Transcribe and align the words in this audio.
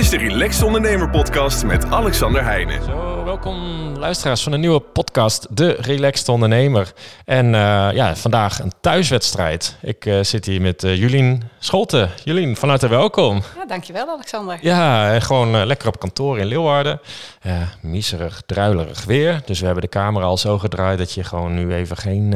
is 0.00 0.10
de 0.10 0.18
Relaxed 0.18 0.62
Ondernemer 0.62 1.10
Podcast 1.10 1.64
met 1.64 1.84
Alexander 1.84 2.44
Heijnen. 2.44 2.84
Zo, 2.84 3.24
welkom 3.24 3.58
luisteraars 3.98 4.42
van 4.42 4.52
een 4.52 4.60
nieuwe 4.60 4.80
podcast, 4.80 5.56
De 5.56 5.76
Relaxed 5.80 6.28
Ondernemer. 6.28 6.92
En 7.24 7.46
uh, 7.46 7.88
ja, 7.92 8.16
vandaag 8.16 8.60
een 8.60 8.72
thuiswedstrijd. 8.80 9.76
Ik 9.82 10.04
uh, 10.04 10.22
zit 10.22 10.44
hier 10.44 10.60
met 10.60 10.84
uh, 10.84 10.96
Julien 10.96 11.42
Scholten. 11.58 12.10
Julien, 12.24 12.56
van 12.56 12.68
harte 12.68 12.88
welkom. 12.88 13.42
Ja, 13.56 13.66
dankjewel 13.66 14.08
Alexander. 14.08 14.58
Ja, 14.60 15.20
gewoon 15.20 15.66
lekker 15.66 15.88
op 15.88 15.98
kantoor 15.98 16.38
in 16.38 16.46
Leeuwarden. 16.46 17.00
miserig, 17.80 18.42
druilerig 18.46 19.04
weer. 19.04 19.42
Dus 19.44 19.60
we 19.60 19.64
hebben 19.64 19.82
de 19.82 19.88
camera 19.88 20.24
al 20.24 20.38
zo 20.38 20.58
gedraaid 20.58 20.98
dat 20.98 21.12
je 21.12 21.24
gewoon 21.24 21.54
nu 21.54 21.74
even 21.74 21.96
geen 21.96 22.34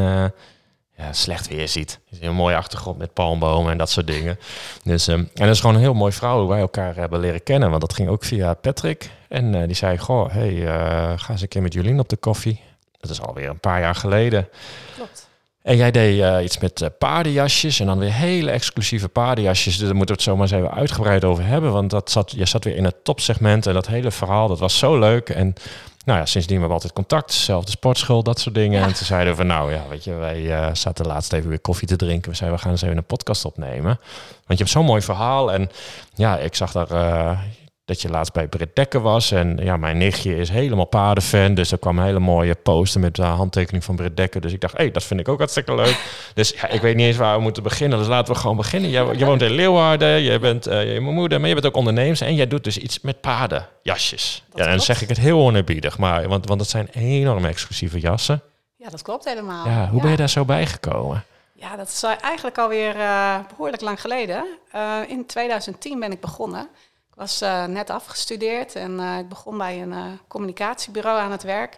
ja, 0.96 1.12
slecht 1.12 1.48
weer 1.48 1.68
ziet. 1.68 2.00
een 2.20 2.34
mooie 2.34 2.56
achtergrond 2.56 2.98
met 2.98 3.12
palmbomen 3.12 3.72
en 3.72 3.78
dat 3.78 3.90
soort 3.90 4.06
dingen. 4.06 4.38
Dus, 4.82 5.06
um, 5.06 5.18
en 5.34 5.46
dat 5.46 5.54
is 5.54 5.60
gewoon 5.60 5.74
een 5.74 5.80
heel 5.80 5.94
mooi 5.94 6.12
vrouw 6.12 6.38
hoe 6.38 6.48
wij 6.48 6.60
elkaar 6.60 6.96
hebben 6.96 7.20
leren 7.20 7.42
kennen. 7.42 7.68
Want 7.68 7.80
dat 7.80 7.94
ging 7.94 8.08
ook 8.08 8.24
via 8.24 8.54
Patrick. 8.54 9.10
En 9.28 9.54
uh, 9.54 9.66
die 9.66 9.76
zei, 9.76 9.98
goh, 9.98 10.32
hey, 10.32 10.52
uh, 10.52 11.12
ga 11.16 11.30
eens 11.30 11.42
een 11.42 11.48
keer 11.48 11.62
met 11.62 11.72
Jolien 11.72 11.98
op 11.98 12.08
de 12.08 12.16
koffie. 12.16 12.60
Dat 13.00 13.10
is 13.10 13.20
alweer 13.20 13.48
een 13.48 13.60
paar 13.60 13.80
jaar 13.80 13.94
geleden. 13.94 14.48
Klopt. 14.94 15.28
En 15.62 15.76
jij 15.76 15.90
deed 15.90 16.18
uh, 16.18 16.38
iets 16.42 16.58
met 16.58 16.90
paardenjasjes 16.98 17.80
en 17.80 17.86
dan 17.86 17.98
weer 17.98 18.12
hele 18.12 18.50
exclusieve 18.50 19.08
paardenjasjes. 19.08 19.76
Dus 19.76 19.86
daar 19.86 19.96
moeten 19.96 20.14
we 20.16 20.20
het 20.22 20.30
zomaar 20.30 20.42
eens 20.42 20.52
even 20.52 20.74
uitgebreid 20.74 21.24
over 21.24 21.46
hebben. 21.46 21.72
Want 21.72 21.90
dat 21.90 22.10
zat, 22.10 22.30
je 22.30 22.46
zat 22.46 22.64
weer 22.64 22.76
in 22.76 22.84
het 22.84 23.04
topsegment 23.04 23.66
en 23.66 23.74
dat 23.74 23.86
hele 23.86 24.10
verhaal, 24.10 24.48
dat 24.48 24.58
was 24.58 24.78
zo 24.78 24.98
leuk. 24.98 25.28
En 25.28 25.54
nou 26.04 26.18
ja, 26.18 26.26
sindsdien 26.26 26.58
hebben 26.58 26.68
we 26.68 26.74
altijd 26.74 26.92
contact, 26.92 27.32
zelfde 27.32 27.70
sportschool, 27.70 28.22
dat 28.22 28.40
soort 28.40 28.54
dingen. 28.54 28.82
En 28.82 28.94
toen 28.94 29.06
zeiden 29.06 29.30
we 29.32 29.36
van, 29.36 29.46
nou 29.46 29.72
ja, 29.72 29.82
weet 29.88 30.04
je, 30.04 30.14
wij 30.14 30.40
uh, 30.40 30.68
zaten 30.72 31.06
laatst 31.06 31.32
even 31.32 31.48
weer 31.48 31.60
koffie 31.60 31.88
te 31.88 31.96
drinken. 31.96 32.30
We 32.30 32.36
zeiden, 32.36 32.58
we 32.58 32.64
gaan 32.64 32.72
eens 32.72 32.82
even 32.82 32.96
een 32.96 33.04
podcast 33.04 33.44
opnemen. 33.44 33.98
Want 34.46 34.58
je 34.58 34.64
hebt 34.64 34.70
zo'n 34.70 34.84
mooi 34.84 35.02
verhaal. 35.02 35.52
En 35.52 35.70
ja, 36.14 36.38
ik 36.38 36.54
zag 36.54 36.72
daar 36.72 36.92
uh, 36.92 37.38
dat 37.84 38.02
je 38.02 38.08
laatst 38.08 38.32
bij 38.32 38.48
Britt 38.48 38.76
Dekker 38.76 39.00
was. 39.00 39.30
En 39.30 39.58
ja, 39.62 39.76
mijn 39.76 39.98
nichtje 39.98 40.36
is 40.36 40.48
helemaal 40.48 40.84
paardenfan. 40.84 41.54
Dus 41.54 41.72
er 41.72 41.78
kwam 41.78 41.98
een 41.98 42.04
hele 42.04 42.18
mooie 42.18 42.54
poster 42.54 43.00
met 43.00 43.14
de 43.14 43.22
handtekening 43.22 43.84
van 43.84 43.96
Britt 43.96 44.16
Dekker. 44.16 44.40
Dus 44.40 44.52
ik 44.52 44.60
dacht, 44.60 44.76
hé, 44.76 44.82
hey, 44.82 44.90
dat 44.92 45.04
vind 45.04 45.20
ik 45.20 45.28
ook 45.28 45.38
hartstikke 45.38 45.74
leuk. 45.74 45.98
Dus 46.34 46.50
ja, 46.50 46.68
ik 46.68 46.80
weet 46.80 46.96
niet 46.96 47.06
eens 47.06 47.16
waar 47.16 47.36
we 47.36 47.42
moeten 47.42 47.62
beginnen. 47.62 47.98
Dus 47.98 48.06
laten 48.06 48.34
we 48.34 48.40
gewoon 48.40 48.56
beginnen. 48.56 48.90
Je, 48.90 49.12
je 49.16 49.24
woont 49.24 49.42
in 49.42 49.50
Leeuwarden, 49.50 50.20
je 50.22 50.38
bent 50.38 50.68
uh, 50.68 50.92
je 50.94 51.00
moeder, 51.00 51.38
maar 51.40 51.48
je 51.48 51.54
bent 51.54 51.66
ook 51.66 51.76
ondernemer. 51.76 52.22
En 52.22 52.34
jij 52.34 52.46
doet 52.46 52.64
dus 52.64 52.78
iets 52.78 53.00
met 53.00 53.20
paardenjasjes. 53.20 54.42
Ja, 54.54 54.64
en 54.64 54.70
dan 54.70 54.80
zeg 54.80 55.02
ik 55.02 55.08
het 55.08 55.18
heel 55.18 55.38
onerbiedig, 55.38 55.98
maar, 55.98 56.28
want, 56.28 56.46
want 56.46 56.60
het 56.60 56.70
zijn 56.70 56.88
enorm 56.92 57.44
exclusieve 57.44 58.00
jassen. 58.00 58.42
Ja, 58.76 58.90
dat 58.90 59.02
klopt 59.02 59.24
helemaal. 59.24 59.66
Ja, 59.66 59.88
hoe 59.88 59.96
ja. 59.96 60.02
ben 60.02 60.10
je 60.10 60.16
daar 60.16 60.28
zo 60.28 60.44
bijgekomen? 60.44 61.24
Ja, 61.52 61.76
dat 61.76 61.88
is 61.88 62.02
eigenlijk 62.02 62.58
alweer 62.58 62.96
uh, 62.96 63.38
behoorlijk 63.48 63.82
lang 63.82 64.00
geleden. 64.00 64.44
Uh, 64.74 64.96
in 65.08 65.26
2010 65.26 66.00
ben 66.00 66.12
ik 66.12 66.20
begonnen. 66.20 66.68
Ik 67.14 67.20
was 67.20 67.42
uh, 67.42 67.64
net 67.64 67.90
afgestudeerd 67.90 68.74
en 68.74 69.00
uh, 69.00 69.18
ik 69.18 69.28
begon 69.28 69.58
bij 69.58 69.82
een 69.82 69.92
uh, 69.92 70.06
communicatiebureau 70.28 71.20
aan 71.20 71.30
het 71.30 71.42
werk. 71.42 71.76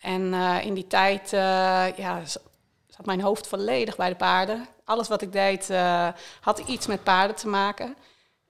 En 0.00 0.34
in 0.62 0.74
die 0.74 0.86
tijd 0.86 1.30
ja, 1.96 2.20
zat 2.86 3.06
mijn 3.06 3.20
hoofd 3.20 3.46
volledig 3.46 3.96
bij 3.96 4.08
de 4.08 4.14
paarden. 4.14 4.66
Alles 4.84 5.08
wat 5.08 5.22
ik 5.22 5.32
deed 5.32 5.70
had 6.40 6.58
iets 6.58 6.86
met 6.86 7.02
paarden 7.02 7.36
te 7.36 7.48
maken. 7.48 7.96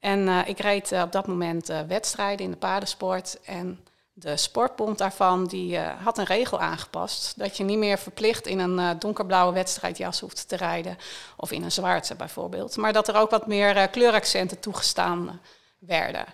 En 0.00 0.28
ik 0.28 0.58
reed 0.58 0.92
op 0.92 1.12
dat 1.12 1.26
moment 1.26 1.66
wedstrijden 1.66 2.44
in 2.44 2.50
de 2.50 2.56
paardensport. 2.56 3.40
En 3.44 3.80
de 4.12 4.36
sportbond 4.36 4.98
daarvan 4.98 5.46
die, 5.46 5.78
had 5.78 6.18
een 6.18 6.24
regel 6.24 6.60
aangepast. 6.60 7.38
Dat 7.38 7.56
je 7.56 7.64
niet 7.64 7.78
meer 7.78 7.98
verplicht 7.98 8.46
in 8.46 8.58
een 8.58 8.98
donkerblauwe 8.98 9.52
wedstrijdjas 9.52 10.20
hoeft 10.20 10.48
te 10.48 10.56
rijden. 10.56 10.98
Of 11.36 11.52
in 11.52 11.62
een 11.62 11.72
zwarte 11.72 12.14
bijvoorbeeld. 12.14 12.76
Maar 12.76 12.92
dat 12.92 13.08
er 13.08 13.16
ook 13.16 13.30
wat 13.30 13.46
meer 13.46 13.88
kleuraccenten 13.88 14.60
toegestaan 14.60 15.40
werden. 15.78 16.24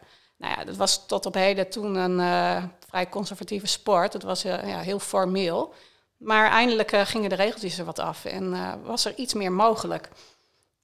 Nou 0.43 0.55
ja, 0.59 0.65
dat 0.65 0.77
was 0.77 1.07
tot 1.07 1.27
op 1.27 1.35
heden 1.35 1.71
toen 1.71 1.95
een 1.95 2.19
uh, 2.19 2.65
vrij 2.89 3.09
conservatieve 3.09 3.67
sport. 3.67 4.13
Het 4.13 4.23
was 4.23 4.45
uh, 4.45 4.69
ja, 4.69 4.79
heel 4.79 4.99
formeel. 4.99 5.75
Maar 6.17 6.51
eindelijk 6.51 6.93
uh, 6.93 7.01
gingen 7.01 7.29
de 7.29 7.35
regeltjes 7.35 7.79
er 7.79 7.85
wat 7.85 7.99
af 7.99 8.25
en 8.25 8.81
was 8.85 9.05
er 9.05 9.15
iets 9.17 9.35
meer 9.35 9.53
mogelijk. 9.53 10.09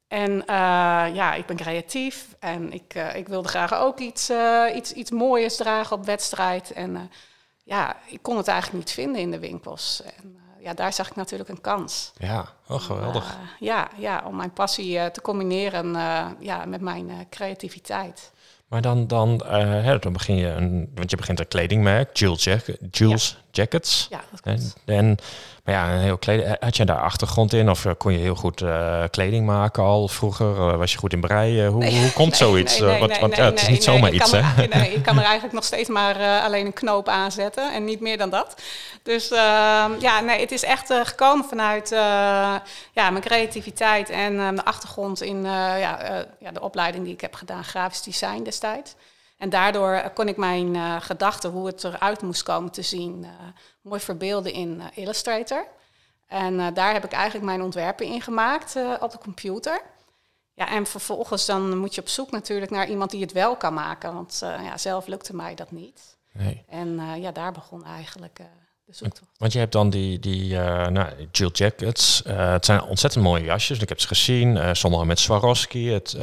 En 0.08 0.42
ja, 1.14 1.34
ik 1.34 1.46
ben 1.46 1.56
creatief 1.56 2.36
en 2.38 2.72
ik, 2.72 2.94
ik 3.14 3.28
wilde 3.28 3.48
graag 3.48 3.74
ook 3.74 3.98
iets, 3.98 4.30
iets, 4.74 4.92
iets 4.92 5.10
moois 5.10 5.56
dragen 5.56 5.96
op 5.96 6.04
wedstrijd. 6.04 6.72
En 6.72 7.10
ja, 7.64 7.96
ik 8.06 8.22
kon 8.22 8.36
het 8.36 8.48
eigenlijk 8.48 8.84
niet 8.84 8.94
vinden 8.94 9.20
in 9.20 9.30
de 9.30 9.38
winkels. 9.38 10.02
En, 10.02 10.40
ja, 10.58 10.74
daar 10.74 10.92
zag 10.92 11.08
ik 11.08 11.16
natuurlijk 11.16 11.48
een 11.48 11.60
kans. 11.60 12.12
Ja, 12.18 12.48
oh, 12.68 12.80
geweldig. 12.80 13.38
ja, 13.58 13.88
ja, 13.96 14.22
om 14.26 14.36
mijn 14.36 14.52
passie 14.52 15.10
te 15.10 15.20
combineren 15.20 15.92
ja, 16.40 16.64
met 16.64 16.80
mijn 16.80 17.26
creativiteit. 17.30 18.32
Maar 18.68 18.82
dan, 18.82 19.06
dan, 19.06 19.42
uh, 19.44 19.50
hè, 19.84 19.98
dan 19.98 20.12
begin 20.12 20.36
je 20.36 20.46
een, 20.46 20.90
want 20.94 21.10
je 21.10 21.16
begint 21.16 21.40
een 21.40 21.48
kledingmerk, 21.48 22.16
Jules, 22.16 22.44
Jack, 22.44 22.64
Jules. 22.90 23.38
Jackets. 23.50 24.06
Ja, 24.10 24.20
dat 24.30 24.40
klopt. 24.40 24.74
En, 24.84 24.96
en, 24.96 25.16
maar 25.64 25.74
ja, 25.74 25.92
een 25.92 26.00
heel 26.00 26.18
kleding. 26.18 26.56
Had 26.60 26.76
je 26.76 26.84
daar 26.84 27.00
achtergrond 27.00 27.52
in 27.52 27.70
of 27.70 27.86
kon 27.98 28.12
je 28.12 28.18
heel 28.18 28.34
goed 28.34 28.60
uh, 28.60 29.04
kleding 29.10 29.46
maken 29.46 29.82
al 29.82 30.08
vroeger? 30.08 30.78
Was 30.78 30.92
je 30.92 30.98
goed 30.98 31.12
in 31.12 31.20
breien? 31.20 31.70
Hoe, 31.70 31.82
nee, 31.82 32.00
hoe 32.00 32.12
komt 32.12 32.30
nee, 32.38 32.38
zoiets? 32.38 32.78
Nee, 32.78 32.98
want, 32.98 33.18
want 33.18 33.36
ja, 33.36 33.44
het 33.44 33.60
is 33.60 33.68
niet 33.68 33.82
zomaar 33.82 34.12
iets, 34.12 34.32
er, 34.32 34.56
hè? 34.56 34.66
Nee, 34.66 34.92
ik 34.92 35.02
kan 35.02 35.16
er 35.18 35.24
eigenlijk 35.32 35.54
nog 35.54 35.64
steeds 35.64 35.88
maar 35.88 36.42
alleen 36.42 36.66
een 36.66 36.72
knoop 36.72 37.08
aanzetten 37.08 37.72
en 37.74 37.84
niet 37.84 38.00
meer 38.00 38.18
dan 38.18 38.30
dat. 38.30 38.62
Dus 39.02 39.30
ehm, 39.30 39.92
ja, 39.98 40.20
nee, 40.20 40.40
het 40.40 40.52
is 40.52 40.62
echt 40.62 40.92
gekomen 41.02 41.44
vanuit 41.44 41.88
ja, 42.92 43.10
mijn 43.10 43.20
creativiteit 43.20 44.10
en 44.10 44.36
mijn 44.36 44.64
achtergrond 44.64 45.22
in 45.22 45.42
ja, 45.42 46.26
ja, 46.38 46.50
de 46.52 46.60
opleiding 46.60 47.04
die 47.04 47.12
ik 47.12 47.20
heb 47.20 47.34
gedaan, 47.34 47.64
grafisch 47.64 48.02
design 48.02 48.42
destijds. 48.42 48.94
En 49.38 49.50
daardoor 49.50 50.10
kon 50.14 50.28
ik 50.28 50.36
mijn 50.36 50.74
uh, 50.74 51.00
gedachten, 51.00 51.50
hoe 51.50 51.66
het 51.66 51.84
eruit 51.84 52.22
moest 52.22 52.42
komen 52.42 52.70
te 52.70 52.82
zien, 52.82 53.22
uh, 53.22 53.30
mooi 53.82 54.00
verbeelden 54.00 54.52
in 54.52 54.82
Illustrator. 54.94 55.66
En 56.26 56.74
daar 56.74 56.92
heb 56.92 57.04
ik 57.04 57.12
eigenlijk 57.12 57.44
mijn 57.44 57.62
ontwerpen 57.62 58.06
in 58.06 58.20
gemaakt 58.20 58.76
op 59.00 59.10
de 59.10 59.18
computer. 59.18 59.80
Ja, 60.54 60.68
en 60.68 60.86
vervolgens 60.86 61.46
dan 61.46 61.78
moet 61.78 61.94
je 61.94 62.00
op 62.00 62.08
zoek 62.08 62.30
natuurlijk 62.30 62.70
naar 62.70 62.88
iemand 62.88 63.10
die 63.10 63.20
het 63.20 63.32
wel 63.32 63.56
kan 63.56 63.74
maken. 63.74 64.14
Want 64.14 64.38
ja, 64.40 64.78
zelf 64.78 65.06
lukte 65.06 65.36
mij 65.36 65.54
dat 65.54 65.70
niet. 65.70 66.16
Nee. 66.32 66.64
En 66.68 67.20
ja, 67.20 67.32
daar 67.32 67.52
begon 67.52 67.84
eigenlijk 67.84 68.40
want 69.38 69.52
je 69.52 69.58
hebt 69.58 69.72
dan 69.72 69.90
die, 69.90 70.18
die 70.18 70.52
uh, 70.52 70.86
nou, 70.86 71.06
Jill 71.30 71.50
Jackets. 71.52 72.22
Uh, 72.26 72.52
het 72.52 72.64
zijn 72.64 72.82
ontzettend 72.82 73.24
mooie 73.24 73.44
jasjes. 73.44 73.78
Ik 73.78 73.88
heb 73.88 74.00
ze 74.00 74.06
gezien. 74.06 74.56
Uh, 74.56 74.68
sommige 74.72 75.04
met 75.06 75.18
Swarovski. 75.18 75.90
Het, 75.90 76.16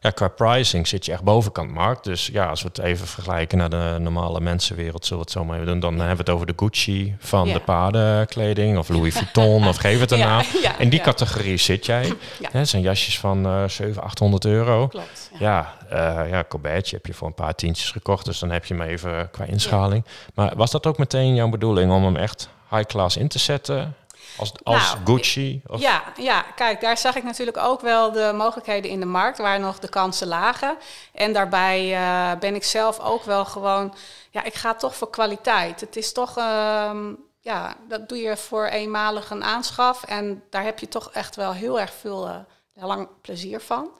ja, 0.00 0.10
qua 0.10 0.28
pricing 0.28 0.88
zit 0.88 1.06
je 1.06 1.12
echt 1.12 1.22
bovenkant 1.22 1.70
markt. 1.70 2.04
Dus 2.04 2.26
ja, 2.26 2.46
als 2.46 2.62
we 2.62 2.68
het 2.68 2.78
even 2.78 3.06
vergelijken 3.06 3.58
naar 3.58 3.70
de 3.70 3.96
normale 4.00 4.40
mensenwereld, 4.40 5.06
zullen 5.06 5.24
we 5.24 5.30
het 5.30 5.38
zo 5.38 5.44
maar 5.44 5.60
even 5.60 5.70
doen. 5.70 5.80
Dan 5.80 5.98
hebben 5.98 6.16
we 6.16 6.22
het 6.22 6.30
over 6.30 6.46
de 6.46 6.54
Gucci 6.56 7.16
van 7.18 7.46
ja. 7.46 7.52
de 7.52 7.60
paardenkleding. 7.60 8.78
Of 8.78 8.88
Louis 8.88 9.14
Vuitton. 9.14 9.68
of 9.68 9.76
geef 9.76 10.00
het 10.00 10.10
een 10.10 10.18
naam. 10.28 10.44
Ja, 10.62 10.78
In 10.78 10.88
die 10.88 11.00
categorie 11.00 11.56
zit 11.56 11.86
jij. 11.86 12.12
Het 12.42 12.68
zijn 12.68 12.82
jasjes 12.82 13.18
van 13.18 13.46
uh, 13.46 13.68
700, 13.68 14.06
800 14.06 14.44
euro. 14.44 14.86
Klopt. 14.86 15.21
Ja, 15.38 15.74
ja, 15.90 16.22
ja 16.22 16.44
Colbertje 16.48 16.96
heb 16.96 17.06
je 17.06 17.14
voor 17.14 17.26
een 17.26 17.34
paar 17.34 17.54
tientjes 17.54 17.90
gekocht. 17.90 18.24
Dus 18.24 18.38
dan 18.38 18.50
heb 18.50 18.64
je 18.64 18.74
hem 18.74 18.82
even 18.82 19.30
qua 19.30 19.44
inschaling. 19.44 20.04
Maar 20.34 20.56
was 20.56 20.70
dat 20.70 20.86
ook 20.86 20.98
meteen 20.98 21.34
jouw 21.34 21.48
bedoeling? 21.48 21.92
om 21.92 22.04
hem 22.04 22.16
echt 22.16 22.48
high 22.70 22.86
class 22.86 23.16
in 23.16 23.28
te 23.28 23.38
zetten? 23.38 23.96
Als, 24.36 24.52
als 24.62 24.94
nou, 24.94 25.04
Gucci? 25.04 25.62
Of? 25.66 25.80
Ja, 25.80 26.02
ja, 26.16 26.42
kijk, 26.42 26.80
daar 26.80 26.98
zag 26.98 27.16
ik 27.16 27.24
natuurlijk 27.24 27.56
ook 27.56 27.80
wel 27.80 28.12
de 28.12 28.32
mogelijkheden 28.34 28.90
in 28.90 29.00
de 29.00 29.06
markt 29.06 29.38
waar 29.38 29.60
nog 29.60 29.78
de 29.78 29.88
kansen 29.88 30.26
lagen. 30.26 30.76
En 31.12 31.32
daarbij 31.32 31.92
uh, 31.92 32.38
ben 32.38 32.54
ik 32.54 32.64
zelf 32.64 33.00
ook 33.00 33.24
wel 33.24 33.44
gewoon, 33.44 33.94
ja, 34.30 34.44
ik 34.44 34.54
ga 34.54 34.74
toch 34.74 34.96
voor 34.96 35.10
kwaliteit. 35.10 35.80
Het 35.80 35.96
is 35.96 36.12
toch, 36.12 36.36
um, 36.36 37.18
ja, 37.40 37.76
dat 37.88 38.08
doe 38.08 38.18
je 38.18 38.36
voor 38.36 38.66
eenmalig 38.66 39.30
een 39.30 39.44
aanschaf. 39.44 40.04
En 40.04 40.42
daar 40.50 40.64
heb 40.64 40.78
je 40.78 40.88
toch 40.88 41.10
echt 41.12 41.36
wel 41.36 41.52
heel 41.52 41.80
erg 41.80 41.92
veel 41.92 42.28
uh, 42.28 42.34
lang 42.74 43.08
plezier 43.22 43.60
van. 43.60 43.90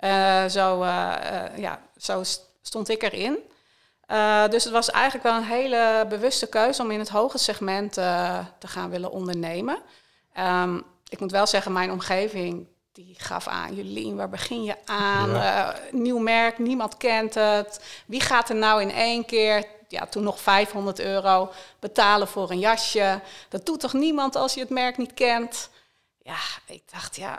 Uh, 0.00 0.44
zo, 0.44 0.84
ja, 1.56 1.80
zo 1.96 2.22
stond 2.62 2.88
ik 2.88 3.02
erin. 3.02 3.38
Uh, 4.10 4.48
dus 4.48 4.64
het 4.64 4.72
was 4.72 4.90
eigenlijk 4.90 5.24
wel 5.24 5.36
een 5.36 5.44
hele 5.44 6.06
bewuste 6.08 6.46
keuze 6.48 6.82
om 6.82 6.90
in 6.90 6.98
het 6.98 7.08
hoge 7.08 7.38
segment 7.38 7.98
uh, 7.98 8.38
te 8.58 8.66
gaan 8.66 8.90
willen 8.90 9.10
ondernemen. 9.10 9.78
Um, 10.38 10.84
ik 11.08 11.20
moet 11.20 11.30
wel 11.30 11.46
zeggen, 11.46 11.72
mijn 11.72 11.90
omgeving 11.90 12.66
die 12.92 13.14
gaf 13.18 13.46
aan, 13.46 13.74
Jolien, 13.74 14.16
waar 14.16 14.28
begin 14.28 14.64
je 14.64 14.76
aan? 14.84 15.30
Ja. 15.30 15.74
Uh, 15.74 15.80
nieuw 15.90 16.18
merk, 16.18 16.58
niemand 16.58 16.96
kent 16.96 17.34
het. 17.34 17.80
Wie 18.06 18.20
gaat 18.20 18.48
er 18.48 18.56
nou 18.56 18.80
in 18.80 18.90
één 18.90 19.24
keer, 19.24 19.64
ja, 19.88 20.06
toen 20.06 20.22
nog 20.22 20.40
500 20.40 21.00
euro, 21.00 21.52
betalen 21.78 22.28
voor 22.28 22.50
een 22.50 22.58
jasje? 22.58 23.20
Dat 23.48 23.66
doet 23.66 23.80
toch 23.80 23.92
niemand 23.92 24.36
als 24.36 24.54
je 24.54 24.60
het 24.60 24.70
merk 24.70 24.96
niet 24.96 25.14
kent? 25.14 25.70
Ja, 26.22 26.38
ik 26.66 26.82
dacht, 26.92 27.16
ja, 27.16 27.38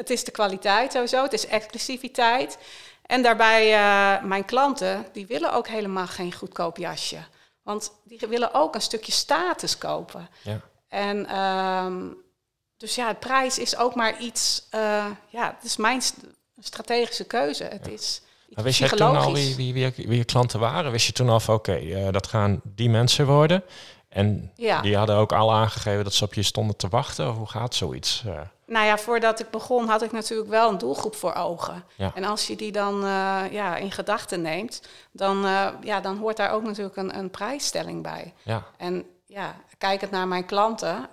het 0.00 0.10
is 0.10 0.24
de 0.24 0.30
kwaliteit 0.30 0.92
sowieso, 0.92 1.22
het 1.22 1.32
is 1.32 1.46
exclusiviteit. 1.46 2.58
En 3.06 3.22
daarbij, 3.22 3.72
uh, 3.72 4.22
mijn 4.24 4.44
klanten, 4.44 5.06
die 5.12 5.26
willen 5.26 5.52
ook 5.52 5.68
helemaal 5.68 6.06
geen 6.06 6.32
goedkoop 6.32 6.76
jasje. 6.76 7.18
Want 7.62 7.92
die 8.04 8.18
willen 8.28 8.54
ook 8.54 8.74
een 8.74 8.80
stukje 8.80 9.12
status 9.12 9.78
kopen. 9.78 10.28
Ja. 10.42 10.60
En 10.88 11.38
um, 11.38 12.16
dus 12.76 12.94
ja, 12.94 13.08
de 13.08 13.18
prijs 13.18 13.58
is 13.58 13.76
ook 13.76 13.94
maar 13.94 14.20
iets, 14.20 14.68
uh, 14.74 15.06
ja, 15.28 15.54
het 15.56 15.64
is 15.64 15.76
mijn 15.76 16.02
st 16.02 16.14
strategische 16.58 17.24
keuze. 17.24 17.64
Het 17.64 17.86
Ja. 17.86 17.92
is 17.92 18.22
Maar 18.48 18.64
wist 18.64 18.78
jij 18.78 18.88
toen 18.88 19.16
al 19.16 19.32
wie, 19.32 19.56
wie, 19.56 19.72
wie, 19.72 19.92
wie 19.96 20.16
je 20.16 20.24
klanten 20.24 20.60
waren? 20.60 20.92
Wist 20.92 21.06
je 21.06 21.12
toen 21.12 21.28
al 21.28 21.40
van 21.40 21.54
oké, 21.54 21.74
eh, 21.74 22.08
dat 22.10 22.26
gaan 22.26 22.60
die 22.64 22.90
mensen 22.90 23.26
worden? 23.26 23.62
En 24.10 24.52
Ja. 24.56 24.80
die 24.80 24.96
hadden 24.96 25.16
ook 25.16 25.32
al 25.32 25.52
aangegeven 25.52 26.04
dat 26.04 26.12
ze 26.14 26.24
op 26.24 26.34
je 26.34 26.42
stonden 26.42 26.76
te 26.76 26.88
wachten? 26.88 27.26
Hoe 27.26 27.48
gaat 27.48 27.74
zoiets? 27.74 28.22
Eh, 28.26 28.40
Nou 28.66 28.86
ja, 28.86 28.98
voordat 28.98 29.40
ik 29.40 29.50
begon 29.50 29.88
had 29.88 30.02
ik 30.02 30.12
natuurlijk 30.12 30.50
wel 30.50 30.68
een 30.70 30.78
doelgroep 30.78 31.14
voor 31.14 31.34
ogen. 31.34 31.84
Ja. 31.96 32.12
En 32.14 32.24
als 32.24 32.46
je 32.46 32.56
die 32.56 32.72
dan 32.72 33.04
eh, 33.04 33.42
ja, 33.50 33.76
in 33.76 33.90
gedachten 33.92 34.42
neemt, 34.42 34.82
dan, 35.12 35.44
eh, 35.44 35.68
ja, 35.82 36.00
dan 36.00 36.16
hoort 36.18 36.36
daar 36.36 36.50
ook 36.52 36.62
natuurlijk 36.62 36.96
een, 36.96 37.18
een 37.18 37.30
prijsstelling 37.30 38.02
bij. 38.02 38.34
ja, 38.42 38.64
En 38.76 39.04
ja, 39.26 39.54
kijkend 39.78 40.10
naar 40.10 40.28
mijn 40.28 40.46
klanten, 40.46 41.08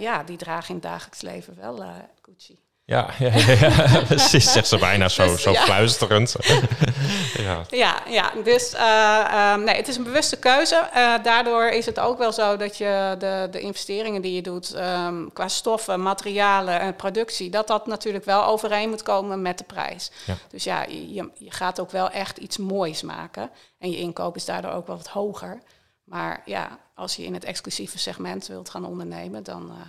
ja, 0.00 0.22
die 0.22 0.36
dragen 0.36 0.68
in 0.68 0.74
het 0.74 0.84
dagelijks 0.84 1.20
leven 1.20 1.56
wel 1.56 1.84
Gucci. 2.22 2.58
ja, 2.94 3.08
ja, 3.18 3.30
ja, 3.36 4.02
precies. 4.08 4.52
Zegt 4.52 4.68
ze 4.68 4.78
bijna 4.78 5.08
zo, 5.08 5.24
Dus, 5.26 5.42
zo 5.42 5.50
ja. 5.50 5.62
fluisterend. 5.62 6.34
ja. 7.46 7.62
Ja, 7.70 8.02
ja 8.08 8.32
dus 8.44 8.72
eh, 8.72 9.24
ehm, 9.30 9.64
nee, 9.64 9.76
het 9.76 9.88
is 9.88 9.96
een 9.96 10.02
bewuste 10.04 10.36
keuze. 10.36 10.74
Eh, 10.92 11.14
daardoor 11.22 11.68
is 11.68 11.86
het 11.86 11.98
ook 12.00 12.18
wel 12.18 12.32
zo 12.32 12.56
dat 12.56 12.76
je 12.76 13.14
de, 13.18 13.48
de 13.50 13.60
investeringen 13.60 14.22
die 14.22 14.34
je 14.34 14.42
doet 14.42 14.72
ehm, 14.74 15.28
qua 15.32 15.48
stoffen, 15.48 16.02
materialen 16.02 16.80
en 16.80 16.96
productie, 16.96 17.50
dat 17.50 17.66
dat 17.66 17.86
natuurlijk 17.86 18.24
wel 18.24 18.44
overeen 18.44 18.88
moet 18.90 19.02
komen 19.02 19.42
met 19.42 19.58
de 19.58 19.64
prijs. 19.64 20.10
Ja. 20.26 20.34
Dus 20.50 20.64
ja, 20.64 20.82
je, 20.82 21.14
je- 21.14 21.30
je 21.38 21.50
gaat 21.50 21.80
ook 21.80 21.90
wel 21.90 22.10
echt 22.10 22.38
iets 22.38 22.56
moois 22.58 23.02
maken. 23.02 23.50
En 23.78 23.90
je 23.90 23.96
inkoop 23.98 24.36
is 24.36 24.44
daardoor 24.44 24.72
ook 24.72 24.86
wel 24.86 24.96
wat 24.96 25.08
hoger. 25.08 25.62
Maar 26.04 26.42
ja, 26.44 26.78
als 26.94 27.16
je 27.16 27.24
in 27.24 27.34
het 27.34 27.44
exclusieve 27.44 27.98
segment 27.98 28.46
wilt 28.46 28.70
gaan 28.70 28.84
ondernemen, 28.84 29.42
dan. 29.42 29.70
eh, 29.70 29.86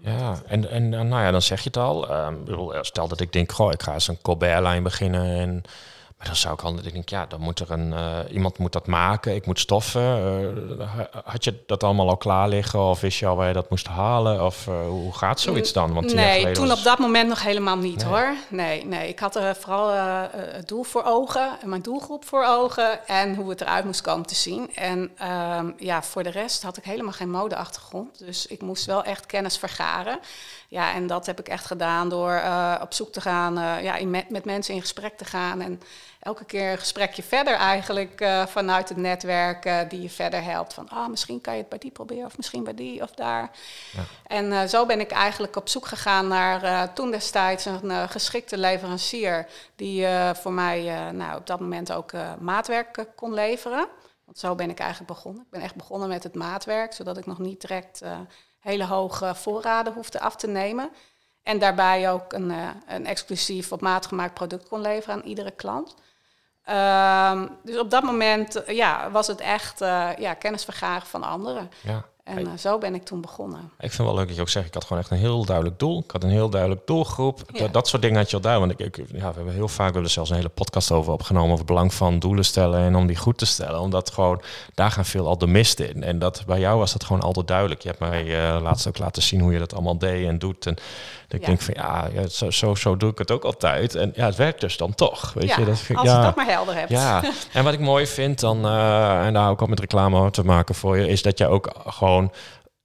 ja, 0.00 0.40
en, 0.46 0.70
en 0.70 0.94
eh, 0.94 1.00
nou 1.00 1.22
ja, 1.22 1.30
dan 1.30 1.42
zeg 1.42 1.58
je 1.58 1.66
het 1.66 1.76
al. 1.76 2.10
Ehm, 2.10 2.44
bedoel, 2.44 2.74
stel 2.80 3.08
dat 3.08 3.20
ik 3.20 3.32
denk, 3.32 3.52
goh, 3.52 3.72
ik 3.72 3.82
ga 3.82 3.92
eens 3.92 4.08
een 4.08 4.22
Colbert-lijn 4.22 4.82
beginnen. 4.82 5.38
En, 5.38 5.62
maar 6.22 6.30
dan 6.30 6.40
zou 6.40 6.54
ik 6.54 6.62
al 6.62 6.74
ik 6.84 6.92
denk, 6.92 7.08
ja, 7.08 7.26
dan 7.26 7.40
moet 7.40 7.58
er 7.60 7.70
een, 7.70 7.92
eh, 7.92 8.18
iemand 8.30 8.58
moet 8.58 8.72
dat 8.72 8.86
maken. 8.86 9.34
Ik 9.34 9.46
moet 9.46 9.58
stoffen. 9.58 10.02
Eh, 10.80 10.88
ha- 10.96 11.08
had 11.24 11.44
je 11.44 11.62
dat 11.66 11.82
allemaal 11.82 12.08
al 12.08 12.16
klaar 12.16 12.48
liggen? 12.48 12.80
Of 12.80 13.00
wist 13.00 13.18
je 13.18 13.26
al 13.26 13.36
waar 13.36 13.46
je 13.48 13.52
dat 13.52 13.70
moest 13.70 13.86
halen? 13.86 14.44
Of 14.44 14.66
eh, 14.66 14.86
hoe 14.86 15.14
gaat 15.14 15.40
zoiets 15.40 15.72
dan? 15.72 15.92
Want 15.94 16.14
nee, 16.14 16.52
toen 16.52 16.68
was- 16.68 16.78
op 16.78 16.84
dat 16.84 16.98
moment 16.98 17.28
nog 17.28 17.42
helemaal 17.42 17.76
niet 17.76 17.96
Nee. 18.04 18.06
hoor. 18.12 18.34
Nee, 18.48 18.86
nee, 18.86 19.08
ik 19.08 19.18
had 19.18 19.36
er 19.36 19.56
vooral 19.56 19.90
het 20.30 20.68
doel 20.68 20.82
voor 20.82 21.02
ogen, 21.04 21.50
en 21.62 21.68
mijn 21.68 21.82
doelgroep 21.82 22.24
voor 22.24 22.44
ogen 22.44 23.06
en 23.06 23.34
hoe 23.34 23.50
het 23.50 23.60
eruit 23.60 23.84
moest 23.84 24.00
komen 24.00 24.26
te 24.26 24.34
zien. 24.34 24.70
En 24.74 25.10
ehm, 25.16 25.70
ja, 25.78 26.02
voor 26.02 26.22
de 26.22 26.30
rest 26.30 26.62
had 26.62 26.76
ik 26.76 26.84
helemaal 26.84 27.12
geen 27.12 27.30
modeachtergrond. 27.30 28.18
Dus 28.18 28.46
ik 28.46 28.62
moest 28.62 28.84
wel 28.86 29.04
echt 29.04 29.26
kennis 29.26 29.58
vergaren. 29.58 30.18
Ja, 30.72 30.94
en 30.94 31.06
dat 31.06 31.26
heb 31.26 31.38
ik 31.38 31.48
echt 31.48 31.66
gedaan 31.66 32.08
door 32.08 32.32
eh, 32.32 32.74
op 32.80 32.92
zoek 32.92 33.12
te 33.12 33.20
gaan, 33.20 33.58
eh, 33.58 33.82
ja, 33.82 33.96
in 33.96 34.10
met, 34.10 34.30
met 34.30 34.44
mensen 34.44 34.74
in 34.74 34.80
gesprek 34.80 35.16
te 35.16 35.24
gaan. 35.24 35.60
En 35.60 35.80
elke 36.20 36.44
keer 36.44 36.72
een 36.72 36.78
gesprekje 36.78 37.22
verder 37.22 37.54
eigenlijk 37.54 38.20
eh, 38.20 38.46
vanuit 38.46 38.88
het 38.88 38.98
netwerk 38.98 39.90
die 39.90 40.02
je 40.02 40.10
verder 40.10 40.42
helpt. 40.42 40.74
Van, 40.74 40.88
ah, 40.88 41.08
misschien 41.08 41.40
kan 41.40 41.54
je 41.54 41.60
het 41.60 41.68
bij 41.68 41.78
die 41.78 41.90
proberen 41.90 42.24
of 42.24 42.36
misschien 42.36 42.64
bij 42.64 42.74
die 42.74 43.02
of 43.02 43.10
daar. 43.10 43.50
En 44.26 44.52
eh, 44.52 44.64
zo 44.64 44.86
ben 44.86 45.00
ik 45.00 45.10
eigenlijk 45.10 45.56
op 45.56 45.68
zoek 45.68 45.86
gegaan 45.86 46.28
naar 46.28 46.92
toen 46.92 47.10
destijds 47.10 47.64
een 47.64 48.08
geschikte 48.08 48.58
leverancier 48.58 49.46
die 49.76 50.06
voor 50.34 50.52
mij 50.52 51.10
nou, 51.12 51.38
op 51.38 51.46
dat 51.46 51.60
moment 51.60 51.92
ook 51.92 52.12
maatwerk 52.40 53.06
kon 53.16 53.34
leveren. 53.34 53.86
Want 54.24 54.38
zo 54.38 54.54
ben 54.54 54.70
ik 54.70 54.78
eigenlijk 54.78 55.12
begonnen. 55.12 55.42
Ik 55.42 55.50
ben 55.50 55.60
echt 55.60 55.74
begonnen 55.74 56.08
met 56.08 56.22
het 56.22 56.34
maatwerk, 56.34 56.92
zodat 56.92 57.16
ik 57.16 57.26
nog 57.26 57.38
niet 57.38 57.60
direct 57.60 58.02
hele 58.62 58.84
hoge 58.86 59.34
voorraden 59.34 59.92
hoefde 59.92 60.20
af 60.20 60.36
te 60.36 60.46
nemen. 60.46 60.90
En 61.42 61.58
daarbij 61.58 62.10
ook 62.10 62.32
een, 62.32 62.50
eh, 62.50 62.68
een 62.86 63.06
exclusief 63.06 63.72
op 63.72 63.80
maat 63.80 64.06
gemaakt 64.06 64.34
product 64.34 64.68
kon 64.68 64.80
leveren 64.80 65.14
aan 65.14 65.28
iedere 65.28 65.50
klant. 65.50 65.94
Ehm, 66.64 67.48
dus 67.62 67.78
op 67.78 67.90
dat 67.90 68.02
moment 68.02 68.64
eh, 68.64 68.76
ja, 68.76 69.10
was 69.10 69.26
het 69.26 69.40
echt 69.40 69.80
eh, 69.80 70.10
ja, 70.18 70.34
kennis 70.34 70.64
vergaren 70.64 71.06
van 71.06 71.22
anderen. 71.22 71.70
Ja. 71.80 72.04
En 72.24 72.38
eh, 72.46 72.52
zo 72.58 72.78
ben 72.78 72.94
ik 72.94 73.02
toen 73.04 73.20
begonnen. 73.20 73.60
Ik 73.80 73.92
vind 73.92 74.08
wel 74.08 74.14
leuk 74.16 74.26
dat 74.26 74.36
je 74.36 74.40
ook 74.42 74.48
zegt, 74.48 74.66
ik 74.66 74.74
had 74.74 74.84
gewoon 74.84 75.02
echt 75.02 75.10
een 75.10 75.16
heel 75.18 75.44
duidelijk 75.44 75.78
doel. 75.78 75.98
Ik 76.04 76.10
had 76.10 76.24
een 76.24 76.30
heel 76.30 76.50
duidelijk 76.50 76.86
doelgroep. 76.86 77.42
Ja. 77.52 77.58
Dat, 77.60 77.72
dat 77.72 77.88
soort 77.88 78.02
dingen 78.02 78.16
had 78.16 78.30
je 78.30 78.36
al 78.36 78.42
daar. 78.42 78.58
Want 78.58 78.70
ik, 78.72 78.78
ik, 78.80 78.96
ja, 78.96 79.28
we 79.28 79.34
hebben 79.34 79.52
heel 79.54 79.68
vaak, 79.68 79.76
we 79.78 79.82
hebben 79.84 80.02
er 80.02 80.10
zelfs 80.10 80.30
een 80.30 80.36
hele 80.36 80.48
podcast 80.48 80.90
over 80.90 81.12
opgenomen, 81.12 81.46
over 81.48 81.58
het 81.58 81.66
belang 81.74 81.94
van 81.94 82.18
doelen 82.18 82.44
stellen 82.44 82.80
en 82.80 82.94
om 82.96 83.06
die 83.06 83.16
goed 83.16 83.38
te 83.38 83.46
stellen. 83.46 83.80
Omdat 83.80 84.10
gewoon, 84.10 84.42
daar 84.74 84.90
gaan 84.90 85.04
veel 85.04 85.26
al 85.26 85.38
de 85.38 85.46
mist 85.46 85.80
in. 85.80 86.02
En 86.02 86.18
dat, 86.18 86.42
bij 86.46 86.58
jou 86.60 86.78
was 86.78 86.92
dat 86.92 87.04
gewoon 87.04 87.22
altijd 87.22 87.46
duidelijk. 87.46 87.80
Je 87.82 87.88
hebt 87.88 88.00
mij 88.00 88.22
eh, 88.54 88.60
laatst 88.62 88.88
ook 88.88 88.98
laten 88.98 89.22
zien 89.22 89.40
hoe 89.40 89.52
je 89.52 89.58
dat 89.58 89.72
allemaal 89.74 89.98
deed 89.98 90.26
en 90.26 90.38
doet. 90.38 90.66
En 90.66 90.76
ik 91.28 91.40
Ja. 91.40 91.46
denk 91.46 91.60
van, 91.60 91.74
ja, 91.76 92.08
ja, 92.12 92.28
zo, 92.28 92.50
zo, 92.50 92.74
zo 92.74 92.96
doe 92.96 93.10
ik 93.10 93.18
het 93.18 93.30
ook 93.30 93.44
altijd. 93.44 93.94
En 93.94 94.12
ja, 94.14 94.24
het 94.24 94.36
werkt 94.36 94.60
dus 94.60 94.76
dan 94.76 94.94
toch. 94.94 95.32
Weet 95.32 95.54
je, 95.54 95.64
dat 95.64 95.78
vind, 95.78 95.98
als 95.98 96.08
je 96.10 96.14
dat 96.20 96.36
maar 96.36 96.46
helder 96.46 96.74
hebt. 96.74 96.90
Ja, 96.90 97.22
en 97.52 97.64
wat 97.64 97.72
ik 97.72 97.80
mooi 97.80 98.06
vind 98.06 98.40
dan, 98.40 98.64
eh, 98.66 99.26
en 99.26 99.32
daar 99.32 99.50
ook 99.50 99.68
met 99.68 99.80
reclame 99.80 100.30
te 100.30 100.44
maken 100.44 100.74
voor 100.74 100.96
je, 100.98 101.08
is 101.08 101.22
dat 101.22 101.38
je 101.38 101.46
ook 101.46 101.72
gewoon, 101.86 102.10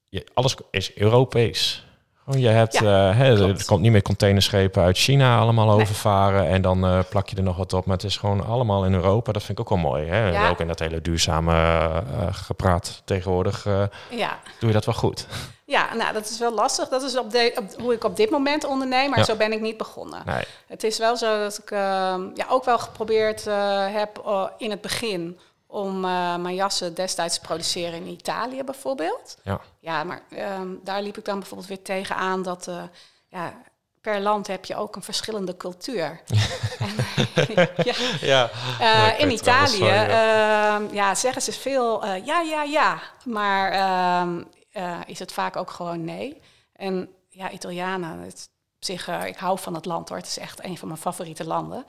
je, 0.09 0.25
alles 0.33 0.55
is 0.71 0.95
Europees. 0.95 1.85
Gewoon, 2.23 2.39
je 2.41 2.47
hebt, 2.47 2.73
Ja, 2.79 3.09
eh, 3.09 3.17
hè, 3.17 3.47
er 3.47 3.65
komt 3.65 3.81
niet 3.81 3.91
meer 3.91 4.01
containerschepen 4.01 4.83
uit 4.83 4.97
China 4.97 5.39
allemaal 5.39 5.67
Nee. 5.67 5.81
overvaren 5.81 6.47
en 6.47 6.61
dan 6.61 6.85
eh, 6.85 6.99
plak 7.09 7.29
je 7.29 7.35
er 7.35 7.43
nog 7.43 7.57
wat 7.57 7.73
op. 7.73 7.85
Maar 7.85 7.95
het 7.95 8.05
is 8.05 8.17
gewoon 8.17 8.45
allemaal 8.45 8.85
in 8.85 8.93
Europa. 8.93 9.31
Dat 9.31 9.43
vind 9.43 9.59
ik 9.59 9.63
ook 9.63 9.69
wel 9.81 9.91
mooi. 9.91 10.05
Hè? 10.07 10.29
Ja. 10.29 10.49
Ook 10.49 10.59
in 10.59 10.67
dat 10.67 10.79
hele 10.79 11.01
duurzame 11.01 11.53
eh, 11.53 12.27
gepraat 12.31 13.01
tegenwoordig 13.05 13.63
Ja. 14.09 14.39
doe 14.59 14.67
je 14.69 14.73
dat 14.73 14.85
wel 14.85 14.95
goed. 14.95 15.27
ja, 15.65 15.93
nou 15.95 16.13
dat 16.13 16.29
is 16.29 16.39
wel 16.39 16.53
lastig. 16.53 16.87
Dat 16.87 17.03
is 17.03 17.17
op 17.17 17.31
de, 17.31 17.53
op, 17.55 17.81
hoe 17.81 17.93
ik 17.93 18.03
op 18.03 18.15
dit 18.15 18.29
moment 18.29 18.65
onderneem, 18.65 19.09
maar 19.09 19.19
Ja. 19.19 19.25
zo 19.25 19.35
ben 19.35 19.51
ik 19.51 19.61
niet 19.61 19.77
begonnen. 19.77 20.21
Nee. 20.25 20.43
Het 20.67 20.83
is 20.83 20.97
wel 20.97 21.17
zo 21.17 21.39
dat 21.39 21.57
ik 21.57 21.71
ehm, 21.71 22.21
ja, 22.33 22.45
ook 22.49 22.65
wel 22.65 22.79
geprobeerd 22.79 23.45
heb 23.91 24.21
in 24.57 24.69
het 24.71 24.81
begin 24.81 25.39
om 25.67 26.05
eh, 26.05 26.35
mijn 26.35 26.55
jassen 26.55 26.93
destijds 26.93 27.35
te 27.35 27.41
produceren 27.41 27.93
in 27.93 28.07
Italië 28.07 28.63
bijvoorbeeld. 28.63 29.37
Ja. 29.43 29.61
Ja, 29.79 30.03
maar 30.03 30.21
ehm, 30.29 30.67
daar 30.83 31.01
liep 31.01 31.17
ik 31.17 31.25
dan 31.25 31.39
bijvoorbeeld 31.39 31.69
weer 31.69 31.81
tegenaan 31.81 32.43
dat 32.43 32.67
eh, 32.67 32.83
ja, 33.27 33.53
per 34.01 34.19
land 34.19 34.47
heb 34.47 34.65
je 34.65 34.75
ook 34.75 34.95
een 34.95 35.03
verschillende 35.03 35.57
cultuur. 35.57 36.21
Ja, 37.83 37.93
Ja, 38.21 38.49
eh, 38.49 38.79
Ja, 38.79 39.17
in 39.17 39.31
Italië 39.31 39.77
van, 39.77 39.87
ja. 39.87 40.75
ehm, 40.75 40.93
ja, 40.93 41.15
zeggen 41.15 41.41
ze 41.41 41.51
veel 41.51 42.05
ja, 42.05 42.41
ja, 42.41 42.63
ja. 42.63 43.01
Maar 43.23 43.71
ehm, 43.71 44.43
eh, 44.71 44.99
is 45.05 45.19
het 45.19 45.31
vaak 45.31 45.55
ook 45.55 45.71
gewoon 45.71 46.03
nee. 46.03 46.41
En 46.73 47.09
ja, 47.29 47.51
Italianen, 47.51 48.19
het, 48.19 48.49
op 48.75 48.85
zich, 48.85 49.07
ik 49.07 49.37
hou 49.37 49.59
van 49.59 49.73
het 49.73 49.85
land 49.85 50.09
hoor. 50.09 50.17
Het 50.17 50.27
is 50.27 50.37
echt 50.37 50.63
een 50.63 50.77
van 50.77 50.87
mijn 50.87 50.99
favoriete 50.99 51.45
landen. 51.45 51.85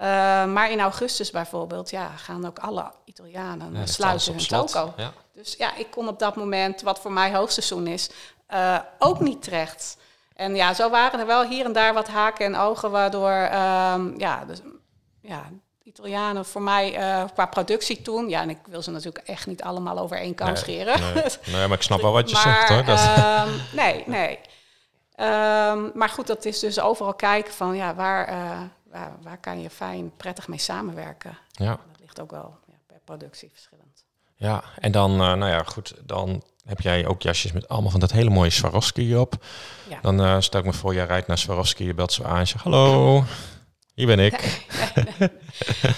Eh, 0.00 0.06
maar 0.44 0.70
in 0.70 0.80
augustus 0.80 1.30
bijvoorbeeld, 1.30 1.90
ja, 1.90 2.08
gaan 2.16 2.46
ook 2.46 2.58
alle 2.58 2.92
Italianen 3.04 3.72
Ja, 3.72 3.86
sluiten 3.86 4.32
hun 4.32 4.46
toko. 4.46 4.92
Ja. 4.96 5.12
Dus 5.34 5.54
ja, 5.58 5.74
ik 5.76 5.90
kon 5.90 6.08
op 6.08 6.18
dat 6.18 6.36
moment, 6.36 6.82
wat 6.82 7.00
voor 7.00 7.12
mij 7.12 7.34
hoogseizoen 7.34 7.86
is, 7.86 8.10
eh, 8.46 8.78
ook 8.98 9.20
niet 9.20 9.42
terecht. 9.42 9.96
En 10.34 10.54
ja, 10.54 10.74
zo 10.74 10.90
waren 10.90 11.20
er 11.20 11.26
wel 11.26 11.44
hier 11.44 11.64
en 11.64 11.72
daar 11.72 11.94
wat 11.94 12.08
haken 12.08 12.46
en 12.46 12.56
ogen, 12.56 12.90
waardoor 12.90 13.30
ehm, 13.30 14.18
ja, 14.18 14.44
dus, 14.44 14.60
ja, 15.22 15.42
Italianen 15.82 16.44
voor 16.44 16.62
mij 16.62 16.96
eh, 16.96 17.24
qua 17.32 17.46
productie 17.46 18.02
toen, 18.02 18.28
ja, 18.28 18.40
en 18.40 18.50
ik 18.50 18.58
wil 18.66 18.82
ze 18.82 18.90
natuurlijk 18.90 19.28
echt 19.28 19.46
niet 19.46 19.62
allemaal 19.62 19.98
over 19.98 20.16
één 20.16 20.34
kam 20.34 20.46
Nee, 20.46 20.56
scheren. 20.56 21.00
Nee, 21.00 21.24
nee, 21.46 21.66
maar 21.66 21.76
ik 21.76 21.82
snap 21.82 22.00
wel 22.00 22.12
wat 22.12 22.30
je 22.30 22.34
maar, 22.34 22.42
zegt 22.42 22.68
hoor. 22.68 22.84
Dat, 22.84 22.98
ehm, 22.98 23.48
nee, 23.72 24.04
nee. 24.18 24.38
Ehm, 25.14 25.90
maar 25.94 26.08
goed, 26.08 26.26
dat 26.26 26.44
is 26.44 26.58
dus 26.58 26.80
overal 26.80 27.14
kijken 27.14 27.52
van 27.52 27.76
ja, 27.76 27.94
waar, 27.94 28.28
waar, 28.90 29.16
waar 29.22 29.38
kan 29.38 29.60
je 29.60 29.70
fijn, 29.70 30.16
prettig 30.16 30.48
mee 30.48 30.58
samenwerken. 30.58 31.38
ja. 31.52 31.68
Dat 31.70 32.00
ligt 32.00 32.20
ook 32.20 32.30
wel 32.30 32.58
ja, 32.66 32.74
per 32.86 33.00
productie 33.04 33.50
verschillend. 33.52 34.04
Ja, 34.36 34.64
en 34.78 34.92
dan, 34.92 35.10
eh, 35.10 35.18
nou 35.18 35.46
ja, 35.46 35.62
goed, 35.62 35.94
dan 36.02 36.42
heb 36.64 36.80
jij 36.80 37.06
ook 37.06 37.22
jasjes 37.22 37.52
met 37.52 37.68
allemaal 37.68 37.90
van 37.90 38.00
dat 38.00 38.12
hele 38.12 38.30
mooie 38.30 38.50
Swarovski 38.50 39.16
op. 39.16 39.44
Ja. 39.88 39.98
Dan 40.02 40.20
eh, 40.20 40.40
stel 40.40 40.60
ik 40.60 40.66
me 40.66 40.72
voor, 40.72 40.94
jij 40.94 41.06
rijdt 41.06 41.26
naar 41.26 41.38
Swarovski, 41.38 41.84
je 41.84 41.94
belt 41.94 42.12
zo 42.12 42.22
aan 42.22 42.38
en 42.38 42.46
zegt, 42.46 42.64
hallo, 42.64 43.24
hier 43.94 44.06
ben 44.06 44.18
ik. 44.18 44.34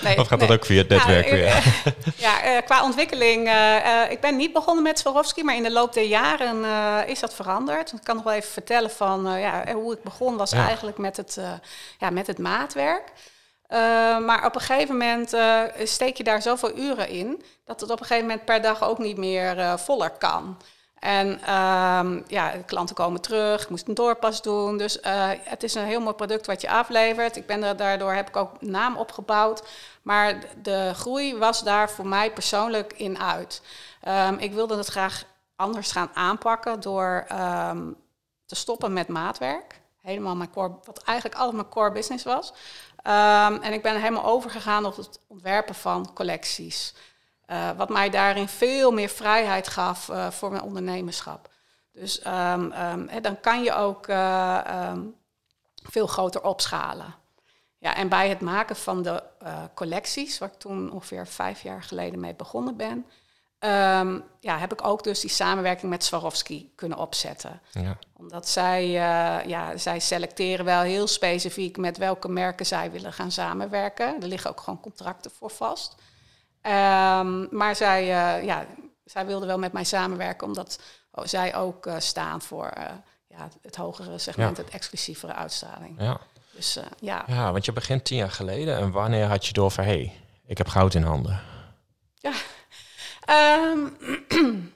Nee, 0.02 0.18
Of 0.18 0.26
gaat 0.26 0.40
dat 0.40 0.50
ook 0.50 0.64
via 0.64 0.78
het 0.78 0.88
netwerk 0.88 1.26
Nou, 1.26 1.36
weer? 1.36 1.46
eh, 1.54 1.92
ja, 2.16 2.60
qua 2.60 2.84
ontwikkeling. 2.84 3.46
eh, 3.46 4.02
eh, 4.02 4.10
ik 4.10 4.20
ben 4.20 4.36
niet 4.36 4.52
begonnen 4.52 4.82
met 4.82 4.98
Swarovski, 4.98 5.42
maar 5.42 5.56
in 5.56 5.62
de 5.62 5.70
loop 5.72 5.92
der 5.92 6.04
jaren 6.04 6.64
is 7.08 7.20
dat 7.20 7.34
veranderd. 7.34 7.92
Ik 7.92 7.98
kan 8.02 8.14
nog 8.14 8.24
wel 8.24 8.32
even 8.32 8.52
vertellen 8.52 8.90
van 8.90 9.38
ja, 9.38 9.72
hoe 9.72 9.92
ik 9.92 10.02
begon 10.02 10.36
was 10.36 10.50
Ja. 10.50 10.66
eigenlijk 10.66 10.98
met 10.98 11.16
het, 11.16 11.38
ja, 11.98 12.10
met 12.10 12.26
het 12.26 12.38
maatwerk. 12.38 13.02
Maar 14.26 14.46
op 14.46 14.54
een 14.54 14.60
gegeven 14.60 14.96
moment 14.96 15.32
eh, 15.32 15.60
steek 15.84 16.16
je 16.16 16.24
daar 16.24 16.42
zoveel 16.42 16.78
uren 16.78 17.08
in 17.08 17.42
dat 17.64 17.80
het 17.80 17.90
op 17.90 18.00
een 18.00 18.06
gegeven 18.06 18.28
moment 18.28 18.44
per 18.44 18.62
dag 18.62 18.82
ook 18.82 18.98
niet 18.98 19.16
meer 19.16 19.78
voller 19.78 20.10
kan. 20.10 20.56
En 21.02 21.40
ehm, 21.40 22.20
ja, 22.26 22.52
klanten 22.66 22.94
komen 22.94 23.20
terug, 23.20 23.62
ik 23.62 23.68
moest 23.68 23.88
een 23.88 23.94
doorpas 23.94 24.42
doen. 24.42 24.78
Dus 24.78 25.00
eh, 25.00 25.30
het 25.42 25.62
is 25.62 25.74
een 25.74 25.84
heel 25.84 26.00
mooi 26.00 26.14
product 26.14 26.46
wat 26.46 26.60
je 26.60 26.70
aflevert. 26.70 27.36
Ik 27.36 27.46
ben 27.46 27.76
daardoor 27.76 28.12
heb 28.12 28.28
ik 28.28 28.36
ook 28.36 28.60
naam 28.60 28.96
opgebouwd. 28.96 29.62
Maar 30.02 30.38
de 30.62 30.90
groei 30.94 31.36
was 31.36 31.62
daar 31.62 31.90
voor 31.90 32.06
mij 32.06 32.32
persoonlijk 32.32 32.92
in 32.92 33.18
uit. 33.18 33.62
Ehm, 34.00 34.34
ik 34.34 34.52
wilde 34.52 34.76
het 34.76 34.86
graag 34.86 35.24
anders 35.56 35.92
gaan 35.92 36.10
aanpakken 36.14 36.80
door 36.80 37.24
ehm, 37.28 37.90
te 38.46 38.54
stoppen 38.54 38.92
met 38.92 39.08
maatwerk. 39.08 39.80
Helemaal 40.02 40.36
mijn 40.36 40.50
core, 40.50 40.74
wat 40.84 41.02
eigenlijk 41.02 41.38
altijd 41.38 41.56
mijn 41.56 41.68
core 41.68 41.92
business 41.92 42.24
was. 42.24 42.52
En 43.62 43.72
ik 43.72 43.82
ben 43.82 44.00
helemaal 44.00 44.24
overgegaan 44.24 44.84
op 44.84 44.96
het 44.96 45.20
ontwerpen 45.26 45.74
van 45.74 46.12
collecties. 46.14 46.94
Uh, 47.52 47.70
wat 47.76 47.88
mij 47.88 48.10
daarin 48.10 48.48
veel 48.48 48.90
meer 48.90 49.08
vrijheid 49.08 49.68
gaf 49.68 50.08
uh, 50.08 50.30
voor 50.30 50.50
mijn 50.50 50.62
ondernemerschap. 50.62 51.48
Dus 51.92 52.26
um, 52.26 52.72
um, 52.72 53.22
dan 53.22 53.40
kan 53.40 53.62
je 53.62 53.74
ook 53.74 54.08
uh, 54.08 54.92
veel 55.82 56.06
groter 56.06 56.42
opschalen. 56.42 57.14
Ja, 57.78 57.96
en 57.96 58.08
bij 58.08 58.28
het 58.28 58.40
maken 58.40 58.76
van 58.76 59.02
de 59.02 59.22
collecties, 59.74 60.38
waar 60.38 60.48
ik 60.48 60.58
toen 60.58 60.92
ongeveer 60.92 61.26
vijf 61.26 61.62
jaar 61.62 61.82
geleden 61.82 62.20
mee 62.20 62.34
begonnen 62.34 62.76
ben, 62.76 63.06
ja, 64.40 64.58
heb 64.58 64.72
ik 64.72 64.86
ook 64.86 65.02
dus 65.02 65.20
die 65.20 65.30
samenwerking 65.30 65.90
met 65.90 66.04
Swarovski 66.04 66.72
kunnen 66.74 66.98
opzetten. 66.98 67.60
Ja. 67.70 67.98
Omdat 68.16 68.48
zij, 68.48 68.88
ja, 69.46 69.76
zij 69.76 70.00
selecteren 70.00 70.64
wel 70.64 70.80
heel 70.80 71.06
specifiek 71.06 71.76
met 71.76 71.98
welke 71.98 72.28
merken 72.28 72.66
zij 72.66 72.90
willen 72.90 73.12
gaan 73.12 73.30
samenwerken. 73.30 74.22
Er 74.22 74.28
liggen 74.28 74.50
ook 74.50 74.60
gewoon 74.60 74.80
contracten 74.80 75.30
voor 75.30 75.50
vast. 75.50 75.94
Um, 76.62 77.48
maar 77.50 77.76
zij, 77.76 78.02
uh, 78.02 78.44
ja, 78.44 78.66
zij 79.04 79.26
wilden 79.26 79.48
wel 79.48 79.58
met 79.58 79.72
mij 79.72 79.84
samenwerken, 79.84 80.46
omdat 80.46 80.80
oh, 81.10 81.24
zij 81.24 81.54
ook 81.54 81.86
uh, 81.86 81.94
staan 81.98 82.42
voor 82.42 82.72
ja, 83.26 83.48
het 83.62 83.76
hogere 83.76 84.18
segment, 84.18 84.56
ja. 84.56 84.62
het 84.62 84.72
exclusievere 84.72 85.34
uitstraling. 85.34 86.00
Ja. 86.00 86.20
Dus 86.54 86.78
ja. 87.00 87.24
Ja, 87.26 87.52
want 87.52 87.64
je 87.64 87.72
begint 87.72 88.04
tien 88.04 88.16
jaar 88.16 88.30
geleden. 88.30 88.76
En 88.76 88.90
wanneer 88.90 89.26
had 89.26 89.46
je 89.46 89.52
door 89.52 89.70
van, 89.70 89.84
hé, 89.84 89.90
hey, 89.90 90.12
ik 90.46 90.58
heb 90.58 90.68
goud 90.68 90.94
in 90.94 91.02
handen? 91.02 91.40
Ja. 92.14 92.32
Um, 93.72 93.96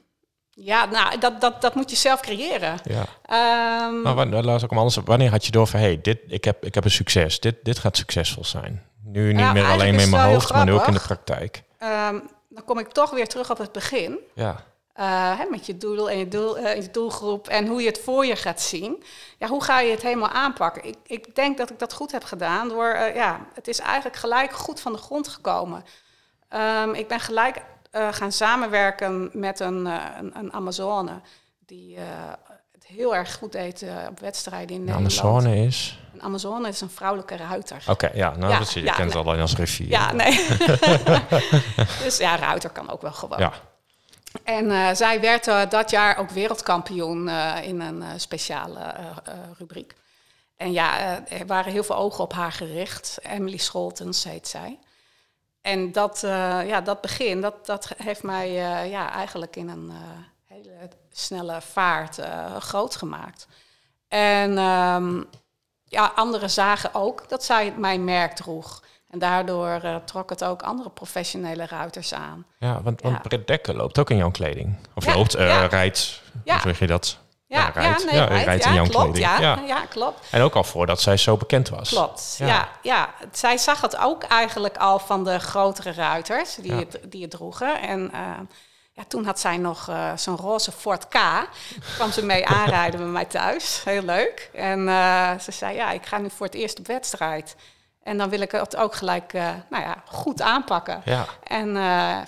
ja, 0.71 0.85
nou, 0.85 1.19
dat, 1.19 1.41
dat, 1.41 1.61
dat 1.61 1.75
moet 1.75 1.91
je 1.91 1.97
zelf 1.97 2.21
creëren. 2.21 2.79
Ja. 2.85 3.01
Um, 3.89 4.03
maar 4.03 4.15
wanneer, 4.15 4.43
laat 4.43 4.63
ik 4.63 4.71
hem 4.71 4.79
anders. 4.79 4.97
Wanneer 4.97 5.31
had 5.31 5.47
je 5.47 5.53
door 5.53 5.67
van, 5.67 5.81
hey, 5.81 6.01
dit, 6.01 6.19
ik, 6.27 6.45
heb, 6.45 6.65
ik 6.65 6.75
heb 6.75 6.85
een 6.85 6.91
succes. 6.91 7.41
Dit, 7.41 7.57
dit 7.63 7.79
gaat 7.79 7.97
succesvol 7.97 8.45
zijn. 8.45 8.86
Nu 9.17 9.27
niet 9.27 9.37
Nou, 9.37 9.55
meer 9.55 9.65
alleen 9.65 9.95
is 9.95 10.09
mijn 10.09 10.33
hoofd, 10.33 10.53
maar 10.53 10.65
nu 10.65 10.73
ook 10.73 10.87
in 10.87 10.93
de 10.93 11.01
praktijk. 11.01 11.63
um, 11.83 12.29
dan 12.49 12.65
kom 12.65 12.79
ik 12.79 12.89
toch 12.89 13.11
weer 13.11 13.29
terug 13.29 13.51
op 13.51 13.59
het 13.59 13.73
begin. 13.73 14.19
Ja, 14.35 14.65
Uh, 15.01 15.39
hè, 15.39 15.45
met 15.51 15.67
je 15.67 15.77
doel 15.77 16.11
en 16.11 16.19
je, 16.19 16.29
doel, 16.29 16.59
eh, 16.59 16.83
je 16.83 16.91
doelgroep 16.91 17.49
en 17.49 17.67
hoe 17.67 17.81
je 17.81 17.87
het 17.87 18.01
voor 18.05 18.27
je 18.27 18.37
gaat 18.37 18.61
zien. 18.61 19.03
Ja, 19.39 19.47
hoe 19.47 19.63
ga 19.63 19.81
je 19.81 19.91
het 19.91 20.03
helemaal 20.03 20.29
aanpakken? 20.29 20.85
Ik, 20.85 20.97
ik 21.07 21.35
denk 21.35 21.59
dat 21.59 21.71
ik 21.71 21.79
dat 21.79 21.93
goed 21.93 22.13
heb 22.13 22.25
gedaan 22.25 22.69
door, 22.69 22.89
eh, 22.89 23.15
ja, 23.15 23.41
het 23.55 23.69
is 23.69 23.79
eigenlijk 23.79 24.17
gelijk 24.17 24.53
goed 24.53 24.81
van 24.81 24.93
de 24.93 24.99
grond 24.99 25.29
gekomen. 25.29 25.85
Um, 26.83 26.95
ik 26.95 27.09
ben 27.09 27.21
gelijk 27.21 27.63
gaan 28.11 28.33
samenwerken 28.33 29.31
met 29.33 29.61
een, 29.61 29.87
een, 29.87 30.39
een 30.39 30.53
Amazone 30.53 31.21
die 31.67 31.99
het 32.73 32.87
heel 32.87 33.15
erg 33.15 33.35
goed 33.35 33.53
deed 33.53 33.85
op 34.09 34.21
wedstrijden 34.21 34.77
in 34.77 34.87
de 34.87 34.93
Nederland. 34.93 35.21
Amazone 35.21 35.57
is? 35.57 36.01
Een 36.17 36.23
Amazone 36.23 36.69
is 36.69 36.81
een 36.81 36.91
vrouwelijke 36.91 37.37
ruiter. 37.37 37.77
Oké, 37.77 37.91
okay, 37.91 38.11
ja, 38.15 38.37
nou 38.37 38.51
Ja, 38.51 38.57
precies. 38.57 38.75
Je 38.75 38.83
ja, 38.83 38.93
kent 38.93 39.09
nee. 39.09 39.17
het 39.17 39.27
alleen 39.27 39.41
als 39.41 39.57
rivier. 39.57 39.89
Ja, 39.89 40.13
nee. 40.13 40.47
dus 42.05 42.17
ja, 42.17 42.37
ruiter 42.37 42.71
kan 42.71 42.91
ook 42.91 43.03
wel 43.03 43.13
gewoon. 43.13 43.39
Ja. 43.39 43.53
En 44.45 44.65
uh, 44.65 44.89
zij 44.93 45.21
werd 45.21 45.47
uh, 45.47 45.61
dat 45.69 45.91
jaar 45.91 46.19
ook 46.19 46.31
wereldkampioen 46.31 47.29
uh, 47.29 47.57
in 47.63 47.81
een 47.81 48.21
speciale 48.21 48.95
rubriek. 49.59 49.95
En 50.57 50.73
ja, 50.73 51.21
er 51.29 51.47
waren 51.47 51.73
heel 51.73 51.85
veel 51.85 51.97
ogen 51.97 52.25
op 52.25 52.33
haar 52.33 52.53
gericht. 52.53 53.19
Emily 53.23 53.57
Scholtens 53.57 54.25
heet 54.25 54.49
zij. 54.49 54.79
En 55.61 55.93
dat, 55.93 56.21
ja, 56.67 56.81
dat 56.81 57.01
begin, 57.01 57.41
dat, 57.41 57.67
dat 57.67 57.93
heeft 57.97 58.23
mij 58.23 58.53
ja, 58.89 59.13
eigenlijk 59.13 59.57
in 59.57 59.69
een 59.69 59.93
hele 60.47 60.89
snelle 61.11 61.61
vaart 61.61 62.19
groot 62.59 62.97
gemaakt. 62.97 63.47
En 64.09 64.59
um, 64.59 65.29
ja, 65.89 66.13
anderen 66.15 66.51
zagen 66.51 66.95
ook 66.95 67.29
dat 67.29 67.45
zij 67.45 67.73
mijn 67.77 68.05
merk 68.05 68.33
droeg. 68.35 68.83
En 69.11 69.19
daardoor 69.19 69.81
uh, 69.85 69.97
trok 69.97 70.31
het 70.31 70.45
ook 70.45 70.63
andere 70.63 70.91
professionele 70.91 71.67
ruiters 71.67 72.15
aan. 72.15 72.47
Ja, 72.59 72.83
want, 72.83 73.01
want 73.03 73.15
Ja. 73.15 73.21
Britt 73.21 73.47
Dekker 73.47 73.77
loopt 73.77 73.99
ook 73.99 74.11
in 74.11 74.17
jouw 74.17 74.31
kleding. 74.31 74.77
Of 74.95 75.05
Ja, 75.05 75.15
loopt, 75.15 75.37
uh, 75.37 75.49
ja. 75.49 75.67
rijdt, 75.67 76.23
Ja. 76.45 76.53
hoe 76.53 76.63
zeg 76.63 76.79
je 76.79 76.87
dat? 76.87 77.19
Ja, 77.49 77.59
ja, 77.59 77.71
rijdt. 77.81 78.05
nee, 78.05 78.15
ja, 78.15 78.25
rijdt, 78.25 78.65
in 78.65 78.75
jouw 78.75 78.87
klopt, 78.87 79.05
kleding. 79.13 79.25
Ja, 79.25 79.39
Ja. 79.41 79.59
ja. 79.67 79.81
klopt. 79.89 80.21
En 80.31 80.43
ook 80.43 80.55
al 80.55 80.65
voordat 80.65 81.01
zij 81.01 81.17
zo 81.17 81.37
bekend 81.37 81.69
was. 81.69 81.89
Klopt, 81.89 82.37
Ja. 82.39 82.69
ja. 82.83 83.09
Zij 83.33 83.59
zag 83.59 83.81
het 83.81 83.97
ook 83.97 84.23
eigenlijk 84.23 84.77
al 84.77 84.99
van 84.99 85.25
de 85.25 85.39
grotere 85.39 85.93
ruiters 85.93 86.55
die, 86.55 86.73
het, 86.73 86.99
die 87.09 87.23
het 87.23 87.31
droegen. 87.31 87.81
En 87.81 88.13
eh, 88.13 88.21
ja, 88.97 89.05
toen 89.09 89.25
had 89.25 89.41
zij 89.41 89.57
nog 89.57 89.89
eh, 89.89 90.17
zo'n 90.17 90.37
roze 90.37 90.73
Ford 90.73 91.09
K. 91.09 91.19
kwam 91.95 92.13
ze 92.13 92.25
mee 92.25 92.47
aanrijden 92.47 93.01
bij 93.01 93.09
mij 93.09 93.25
thuis. 93.25 93.85
Heel 93.85 94.03
leuk. 94.03 94.51
En 94.55 94.89
eh, 94.89 95.39
ze 95.39 95.53
zei, 95.53 95.75
ja, 95.75 95.91
ik 95.91 96.07
ga 96.07 96.19
nu 96.19 96.31
voor 96.31 96.47
het 96.47 96.55
eerst 96.55 96.79
op 96.79 96.87
wedstrijd. 96.87 97.57
En 98.03 98.19
dan 98.19 98.29
wil 98.29 98.41
ik 98.41 98.51
het 98.51 98.77
ook 98.77 98.95
gelijk 98.95 99.33
eh, 99.33 99.49
nou 99.71 99.83
ja, 99.83 100.03
goed 100.05 100.41
aanpakken. 100.43 101.03
Ja, 101.05 101.27
En 101.43 101.77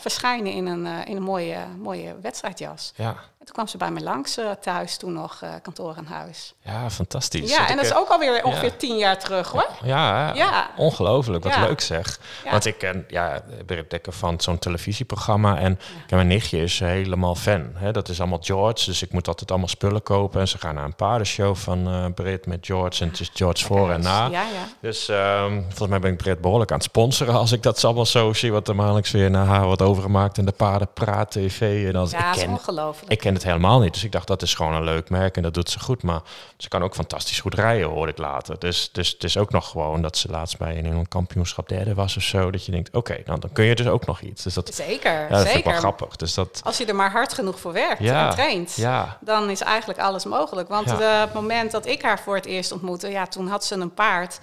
verschijnen 0.00 0.52
in 0.52 0.66
een, 0.66 0.86
in 1.06 1.16
een 1.16 1.22
mooie, 1.22 1.58
mooie 1.76 2.20
wedstrijdjas. 2.20 2.92
ja. 2.96 3.16
En 3.48 3.54
toen 3.54 3.64
kwam 3.64 3.80
ze 3.80 3.86
bij 3.86 3.90
mij 3.90 4.02
langs 4.12 4.36
eh, 4.36 4.50
thuis, 4.60 4.96
toen 4.96 5.12
nog 5.12 5.38
eh, 5.42 5.50
kantoor 5.62 5.94
aan 5.98 6.06
huis. 6.06 6.54
ja, 6.64 6.90
fantastisch. 6.90 7.50
Ja, 7.50 7.68
en 7.68 7.76
dat 7.76 7.84
is 7.84 7.90
eh, 7.90 7.96
ook 7.96 8.08
alweer 8.08 8.44
ongeveer 8.44 8.76
tien 8.76 8.96
jaar 8.96 9.18
terug 9.18 9.50
hoor. 9.50 9.68
Ja? 9.82 10.34
Ja. 10.34 10.70
ongelooflijk. 10.76 11.44
Wat 11.44 11.54
Ja. 11.54 11.66
leuk 11.66 11.80
zeg. 11.80 12.18
Want 12.50 12.64
ik 12.64 12.78
ken 12.78 13.04
ja, 13.08 13.40
Britt 13.66 13.90
Dekker 13.90 14.12
van 14.12 14.40
zo'n 14.40 14.58
televisieprogramma. 14.58 15.58
En 15.58 15.78
mijn 16.08 16.26
nichtje 16.26 16.62
is 16.62 16.78
helemaal 16.78 17.34
fan. 17.34 17.70
Hè? 17.74 17.92
Dat 17.92 18.08
is 18.08 18.20
allemaal 18.20 18.38
George. 18.42 18.84
Dus 18.84 19.02
ik 19.02 19.12
moet 19.12 19.28
altijd 19.28 19.50
allemaal 19.50 19.68
spullen 19.68 20.02
kopen. 20.02 20.40
En 20.40 20.48
ze 20.48 20.58
gaan 20.58 20.74
naar 20.74 20.84
een 20.84 20.94
paardenshow 20.96 21.56
van 21.56 21.88
eh 21.88 22.04
Britt 22.14 22.46
met 22.46 22.66
George. 22.66 23.02
En 23.02 23.08
het 23.08 23.20
is 23.20 23.30
George 23.34 23.64
voor 23.64 23.90
en 23.90 24.00
na. 24.00 24.24
Ja, 24.26 24.30
ja. 24.42 24.46
Dus 24.80 25.08
ehm, 25.08 25.52
volgens 25.62 25.88
mij 25.88 25.98
ben 26.00 26.10
ik 26.12 26.16
Britt 26.16 26.40
behoorlijk 26.40 26.70
aan 26.70 26.76
het 26.76 26.86
sponsoren. 26.86 27.34
Als 27.34 27.52
ik 27.52 27.62
dat 27.62 27.84
allemaal 27.84 28.06
zo 28.06 28.32
zie. 28.32 28.52
Wat 28.52 28.68
er 28.68 28.74
maandelijks 28.76 29.10
weer 29.10 29.30
naar 29.30 29.46
haar 29.46 29.64
wordt 29.64 29.82
overgemaakt. 29.82 30.38
En 30.38 30.44
de 30.44 30.52
paardenpraat 30.52 31.30
TV. 31.30 31.86
En 31.86 31.92
dan, 31.92 32.06
Ja, 32.10 32.30
ik 32.30 32.36
is 32.36 32.44
ongelooflijk. 32.46 33.12
ik 33.12 33.18
ken 33.18 33.37
het 33.38 33.46
helemaal 33.46 33.80
niet. 33.80 33.92
Dus 33.92 34.04
ik 34.04 34.12
dacht, 34.12 34.26
dat 34.26 34.42
is 34.42 34.54
gewoon 34.54 34.74
een 34.74 34.84
leuk 34.84 35.10
merk 35.10 35.36
en 35.36 35.42
dat 35.42 35.54
doet 35.54 35.70
ze 35.70 35.80
goed. 35.80 36.02
Maar 36.02 36.20
ze 36.56 36.68
kan 36.68 36.82
ook 36.82 36.94
fantastisch 36.94 37.40
goed 37.40 37.54
rijden, 37.54 37.88
hoorde 37.88 38.12
ik 38.12 38.18
later. 38.18 38.58
Dus, 38.58 38.92
dus 38.92 39.10
het 39.10 39.24
is 39.24 39.36
ook 39.36 39.50
nog 39.50 39.68
gewoon 39.70 40.02
dat 40.02 40.16
ze 40.16 40.28
laatst 40.30 40.58
bij 40.58 40.68
een 40.70 40.74
Nederland 40.82 41.08
kampioenschap 41.08 41.68
derde 41.68 41.94
was 41.94 42.16
of 42.16 42.22
zo. 42.22 42.50
Dat 42.50 42.64
je 42.64 42.72
denkt, 42.72 42.94
oké, 42.94 43.22
nou, 43.24 43.40
dan 43.40 43.52
kun 43.52 43.64
je 43.64 43.74
dus 43.74 43.86
ook 43.86 44.06
nog 44.06 44.20
iets. 44.20 44.42
Dus 44.42 44.54
dat, 44.54 44.74
Zeker, 44.74 45.12
ja, 45.12 45.28
dat 45.28 45.38
vind 45.46 45.48
ik 45.58 45.64
wel 45.64 45.72
zeker. 45.74 45.78
grappig. 45.78 46.16
Dus 46.16 46.34
dat, 46.34 46.60
Als 46.64 46.78
je 46.78 46.84
er 46.86 46.94
maar 46.94 47.10
hard 47.10 47.32
genoeg 47.32 47.58
voor 47.60 47.72
werkt 47.72 48.02
Ja, 48.02 48.26
en 48.28 48.34
traint, 48.34 48.74
ja, 48.74 49.18
dan 49.20 49.50
is 49.50 49.60
eigenlijk 49.60 50.00
alles 50.00 50.24
mogelijk. 50.24 50.68
Want 50.68 50.88
de- 50.88 51.04
het 51.04 51.32
moment 51.34 51.70
dat 51.70 51.86
ik 51.86 52.02
haar 52.02 52.20
voor 52.20 52.34
het 52.34 52.46
eerst 52.46 52.72
ontmoette, 52.72 53.08
ja, 53.08 53.26
toen 53.26 53.48
had 53.48 53.64
ze 53.64 53.74
een 53.74 53.94
paard. 53.94 54.38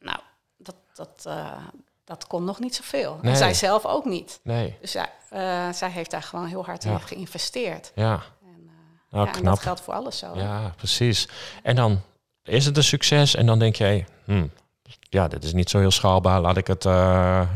Nou, 0.00 0.18
dat, 0.56 0.74
dat, 0.94 1.24
eh, 1.26 1.46
dat 2.04 2.26
kon 2.26 2.44
nog 2.44 2.58
niet 2.58 2.74
zoveel. 2.74 3.18
Nee. 3.22 3.32
En 3.32 3.38
zij 3.38 3.54
zelf 3.54 3.84
ook 3.86 4.04
niet. 4.04 4.40
nee, 4.42 4.76
Dus 4.80 4.92
ja, 4.92 5.08
eh, 5.30 5.68
zij 5.72 5.90
heeft 5.90 6.10
daar 6.10 6.22
gewoon 6.22 6.46
heel 6.46 6.64
hard 6.64 6.84
in 6.84 6.90
Ja. 6.90 6.98
geïnvesteerd. 6.98 7.92
ja. 7.94 8.12
En, 8.12 8.20
eh, 8.66 8.72
Nou, 9.10 9.26
ja, 9.26 9.32
en 9.34 9.40
knap. 9.40 9.54
dat 9.54 9.62
geldt 9.62 9.80
voor 9.80 9.94
alles 9.94 10.18
zo. 10.18 10.32
Ja, 10.36 10.72
precies. 10.76 11.28
En 11.62 11.76
dan 11.76 12.00
is 12.42 12.64
het 12.66 12.76
een 12.76 12.84
succes 12.84 13.34
en 13.34 13.46
dan 13.46 13.58
denk 13.58 13.76
jij, 13.76 14.06
hmm, 14.24 14.50
ja, 15.00 15.28
dit 15.28 15.44
is 15.44 15.52
niet 15.52 15.70
zo 15.70 15.78
heel 15.78 15.90
schaalbaar. 15.90 16.40
Laat 16.40 16.56
ik 16.56 16.66
het, 16.66 16.84
eh, 16.84 16.92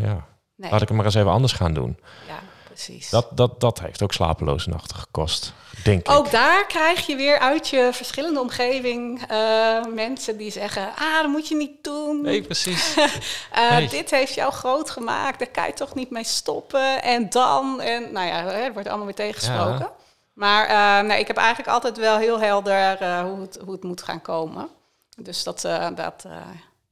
ja, 0.00 0.26
Nee, 0.56 0.70
laat 0.70 0.82
ik 0.82 0.88
het 0.88 0.96
maar 0.96 1.06
eens 1.06 1.14
even 1.14 1.30
anders 1.30 1.52
gaan 1.52 1.74
doen. 1.74 1.98
ja, 2.28 2.38
precies. 2.72 3.10
Dat, 3.10 3.26
dat, 3.30 3.60
dat 3.60 3.80
heeft 3.80 4.02
ook 4.02 4.12
slapeloze 4.12 4.68
nachten 4.68 4.96
gekost, 4.96 5.52
denk 5.84 6.10
Ook 6.10 6.26
ik. 6.26 6.32
daar 6.32 6.66
krijg 6.66 7.06
je 7.06 7.16
weer 7.16 7.38
uit 7.38 7.68
je 7.68 7.88
verschillende 7.92 8.40
omgeving 8.40 9.22
eh, 9.28 9.84
mensen 9.94 10.36
die 10.36 10.50
zeggen: 10.50 10.88
Ah, 10.96 11.22
dat 11.22 11.30
moet 11.30 11.48
je 11.48 11.56
niet 11.56 11.84
doen. 11.84 12.20
Nee, 12.22 12.42
precies. 12.42 12.94
Eh, 13.52 13.70
nee. 13.70 13.88
Dit 13.88 14.10
heeft 14.10 14.34
jou 14.34 14.52
groot 14.52 14.90
gemaakt, 14.90 15.38
daar 15.38 15.48
kan 15.48 15.66
je 15.66 15.72
toch 15.72 15.94
niet 15.94 16.10
mee 16.10 16.24
stoppen. 16.24 17.02
En 17.02 17.30
dan, 17.30 17.80
en 17.80 18.12
nou 18.12 18.26
ja, 18.26 18.44
er 18.46 18.72
wordt 18.72 18.88
allemaal 18.88 19.06
weer 19.06 19.14
tegengesproken. 19.14 19.90
Maar 20.32 20.66
eh, 20.66 21.08
nee, 21.08 21.20
ik 21.20 21.26
heb 21.26 21.36
eigenlijk 21.36 21.68
altijd 21.68 21.96
wel 21.96 22.18
heel 22.18 22.40
helder 22.40 23.00
eh, 23.00 23.20
hoe, 23.20 23.40
het, 23.40 23.58
hoe 23.64 23.72
het 23.72 23.82
moet 23.82 24.02
gaan 24.02 24.20
komen. 24.22 24.68
Dus 25.16 25.42
dat, 25.42 25.64
eh, 25.64 25.88
dat, 25.94 26.24
eh, 26.26 26.36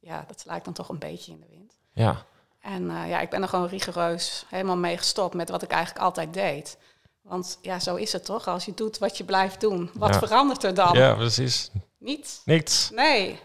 ja, 0.01 0.25
dat 0.29 0.43
lijkt 0.47 0.65
dan 0.65 0.75
toch 0.75 0.89
een 0.89 0.99
beetje 0.99 1.33
in 1.33 1.41
de 1.41 1.47
wind. 1.51 1.77
Ja, 1.93 2.25
En 2.61 2.91
eh, 2.91 3.09
ja, 3.09 3.21
ik 3.21 3.31
ben 3.31 3.43
er 3.43 3.49
gewoon 3.49 3.67
rigoureus 3.69 4.45
helemaal 4.49 4.77
mee 4.77 4.97
gestopt 4.97 5.35
met 5.35 5.51
wat 5.51 5.63
ik 5.63 5.71
eigenlijk 5.71 6.05
altijd 6.05 6.35
deed. 6.35 6.79
Want 7.23 7.59
ja, 7.63 7.79
zo 7.79 7.95
is 7.95 8.13
het 8.13 8.25
toch? 8.25 8.49
Als 8.49 8.65
je 8.65 8.73
doet 8.75 8.99
wat 8.99 9.17
je 9.19 9.25
blijft 9.25 9.61
doen, 9.61 9.91
wat 9.95 10.13
Ja. 10.15 10.19
verandert 10.19 10.65
er 10.65 10.75
dan? 10.75 10.93
ja 10.93 11.15
precies. 11.15 11.71
Niets. 11.99 12.41
Niks. 12.45 12.91
Nee. 12.95 13.39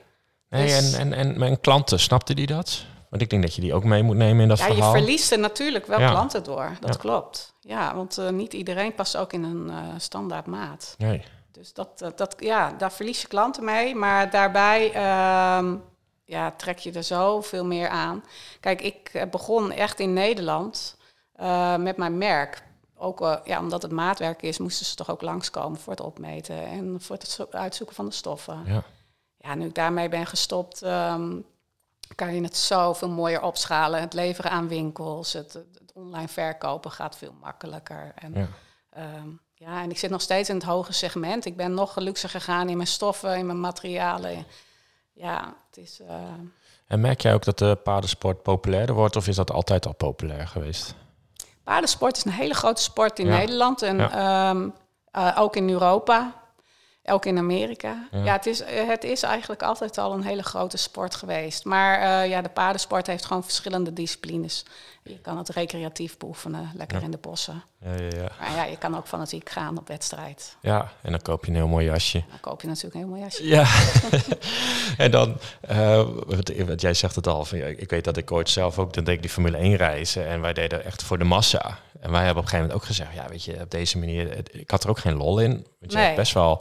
Nee, 0.50 0.66
Dus- 0.68 0.94
en, 0.94 1.00
en, 1.00 1.14
en 1.14 1.40
mijn 1.40 1.60
klanten, 1.60 2.00
snapten 2.00 2.36
die 2.36 2.48
dat? 2.48 2.86
Want 3.10 3.22
ik 3.22 3.30
denk 3.30 3.42
dat 3.42 3.56
je 3.56 3.62
die 3.62 3.74
ook 3.74 3.84
mee 3.84 4.04
moet 4.04 4.16
nemen 4.16 4.42
in 4.42 4.48
dat 4.48 4.58
Ja, 4.60 4.66
je 4.68 4.74
verhaal. 4.74 4.92
verliest 4.92 5.32
er 5.32 5.40
natuurlijk 5.40 5.86
wel 5.88 6.00
Ja. 6.00 6.10
klanten 6.10 6.44
door. 6.44 6.72
Dat 6.80 6.94
Ja. 6.94 7.00
klopt. 7.00 7.54
Ja, 7.60 7.96
want 7.96 8.18
eh, 8.18 8.30
niet 8.30 8.54
iedereen 8.54 8.94
past 8.96 9.18
ook 9.18 9.34
in 9.34 9.44
een 9.44 9.70
eh, 9.70 9.78
standaard 9.98 10.46
maat. 10.46 10.96
Nee. 10.98 11.24
Dus 11.52 11.74
dat, 11.74 12.12
dat, 12.16 12.36
ja, 12.40 12.72
daar 12.78 12.92
verlies 12.92 13.22
je 13.22 13.28
klanten 13.28 13.64
mee. 13.64 13.96
Maar 13.96 14.30
daarbij 14.30 14.92
ehm, 14.94 15.76
ja, 16.25 16.51
trek 16.51 16.77
je 16.79 16.91
er 16.91 17.03
zoveel 17.03 17.65
meer 17.65 17.89
aan. 17.89 18.24
Kijk, 18.60 18.82
ik 18.82 19.10
eh, 19.13 19.29
begon 19.29 19.72
echt 19.72 20.00
in 20.00 20.13
Nederland 20.13 20.98
eh, 21.34 21.75
met 21.75 21.98
mijn 21.98 22.17
merk. 22.17 22.63
Ook 22.98 23.22
eh, 23.22 23.36
ja, 23.44 23.60
omdat 23.60 23.82
het 23.82 23.91
maatwerk 23.91 24.41
is, 24.41 24.58
moesten 24.58 24.86
ze 24.86 24.96
toch 24.96 25.10
ook 25.12 25.22
langskomen 25.22 25.79
voor 25.79 25.91
het 25.94 26.01
opmeten 26.01 26.65
en 26.65 27.01
voor 27.01 27.15
het 27.15 27.27
zo- 27.27 27.48
uitzoeken 27.51 27.96
van 27.96 28.05
de 28.05 28.12
stoffen. 28.12 28.63
Ja. 28.65 28.84
Ja, 29.38 29.55
nu 29.55 29.65
ik 29.65 29.75
daarmee 29.75 30.10
ben 30.10 30.25
gestopt, 30.25 30.82
ehm, 30.82 31.39
kan 32.15 32.36
je 32.36 32.41
het 32.44 32.58
zoveel 32.58 33.10
mooier 33.10 33.41
opschalen. 33.41 34.00
Het 34.01 34.13
leveren 34.13 34.51
aan 34.51 34.67
winkels, 34.67 35.34
het, 35.34 35.53
het 35.53 35.91
online 35.94 36.27
verkopen 36.27 36.91
gaat 36.91 37.17
veel 37.17 37.34
makkelijker. 37.41 38.12
En, 38.15 38.34
Ja. 38.34 38.48
ehm, 38.89 39.27
ja, 39.53 39.82
en 39.82 39.89
ik 39.89 39.98
zit 39.98 40.10
nog 40.10 40.22
steeds 40.22 40.50
in 40.50 40.55
het 40.55 40.63
hoge 40.63 40.94
segment. 40.94 41.46
Ik 41.46 41.55
ben 41.58 41.74
nog 41.74 41.96
luxer 41.96 42.29
gegaan 42.29 42.70
in 42.70 42.75
mijn 42.77 42.88
stoffen, 42.89 43.38
in 43.38 43.46
mijn 43.46 43.60
materialen. 43.60 44.46
Ja, 45.18 45.54
het 45.70 45.78
is... 45.78 46.00
eh, 46.08 46.16
En 46.88 47.00
merk 47.00 47.22
jij 47.22 47.34
ook 47.34 47.44
dat 47.44 47.58
de 47.58 47.78
paardensport 47.84 48.44
populairder 48.44 48.96
wordt 48.96 49.16
of 49.16 49.28
is 49.28 49.36
dat 49.36 49.52
altijd 49.52 49.86
al 49.86 49.94
populair 49.94 50.48
geweest? 50.48 50.96
Paardensport 51.64 52.18
is 52.18 52.26
een 52.26 52.32
hele 52.32 52.54
grote 52.54 52.82
sport 52.82 53.20
in 53.20 53.26
Ja. 53.28 53.38
Nederland 53.38 53.82
en 53.82 53.98
Ja. 53.98 54.50
ehm, 54.50 54.70
eh, 55.12 55.36
ook 55.40 55.56
in 55.56 55.70
Europa, 55.70 56.34
ook 57.06 57.26
in 57.26 57.38
Amerika. 57.38 58.08
Ja. 58.12 58.24
Ja, 58.24 58.34
het, 58.34 58.46
is, 58.46 58.62
eh, 58.62 58.88
het 58.88 59.04
is 59.04 59.24
eigenlijk 59.24 59.64
altijd 59.64 59.98
al 59.98 60.14
een 60.14 60.24
hele 60.24 60.44
grote 60.44 60.78
sport 60.78 61.16
geweest. 61.16 61.66
Maar 61.66 62.00
eh, 62.00 62.30
ja, 62.30 62.42
de 62.42 62.50
paardensport 62.50 63.08
heeft 63.08 63.26
gewoon 63.26 63.44
verschillende 63.44 63.94
disciplines. 63.94 64.66
Je 65.04 65.20
kan 65.20 65.38
het 65.38 65.50
recreatief 65.50 66.18
beoefenen, 66.18 66.72
lekker 66.76 67.04
in 67.04 67.12
de 67.12 67.18
bossen. 67.18 67.64
Ja, 67.82 67.94
ja, 67.94 68.18
ja. 68.18 68.32
Maar 68.40 68.56
ja, 68.56 68.64
je 68.64 68.78
kan 68.78 68.98
ook 68.98 69.08
fanatiek 69.08 69.50
gaan 69.50 69.78
op 69.78 69.88
wedstrijd. 69.88 70.58
ja, 70.62 70.92
en 71.02 71.12
dan 71.12 71.22
koop 71.22 71.46
je 71.46 71.52
een 71.52 71.58
heel 71.58 71.68
mooi 71.68 71.86
jasje. 71.86 72.24
Dan 72.30 72.40
koop 72.40 72.62
je 72.62 72.68
natuurlijk 72.68 72.94
een 72.94 73.00
heel 73.00 73.10
mooi 73.10 73.22
jasje. 73.22 73.48
Ja, 73.48 73.66
en 75.06 75.12
dan, 75.12 75.38
eh, 75.62 76.08
wat, 76.26 76.52
wat 76.68 76.82
jij 76.82 76.94
zegt 76.94 77.16
het 77.16 77.28
al, 77.28 77.46
van, 77.46 77.58
ja, 77.58 77.66
ik 77.66 77.90
weet 77.90 78.04
dat 78.04 78.18
ik 78.18 78.32
ooit 78.32 78.50
zelf 78.50 78.80
ook, 78.80 78.94
dan 78.94 79.04
deed 79.04 79.16
ik 79.16 79.22
die 79.22 79.30
Formule 79.30 79.58
1 79.58 79.76
reizen 79.76 80.28
en 80.28 80.42
wij 80.42 80.54
deden 80.54 80.86
echt 80.86 81.04
voor 81.04 81.18
de 81.18 81.24
massa. 81.24 81.80
En 82.06 82.12
wij 82.12 82.24
hebben 82.26 82.44
op 82.44 82.52
een 82.52 82.56
gegeven 82.56 82.60
moment 82.60 82.74
ook 82.74 82.86
gezegd, 82.96 83.14
ja 83.14 83.28
weet 83.30 83.44
je, 83.44 83.60
op 83.62 83.72
deze 83.72 83.98
manier, 83.98 84.36
het- 84.36 84.50
ik 84.54 84.72
had 84.72 84.84
er 84.84 84.90
ook 84.90 85.00
geen 85.00 85.16
lol 85.16 85.40
in. 85.40 85.50
Want 85.52 85.92
je 85.92 85.98
Nee. 85.98 86.04
hebt 86.06 86.18
best 86.18 86.34
wel, 86.34 86.52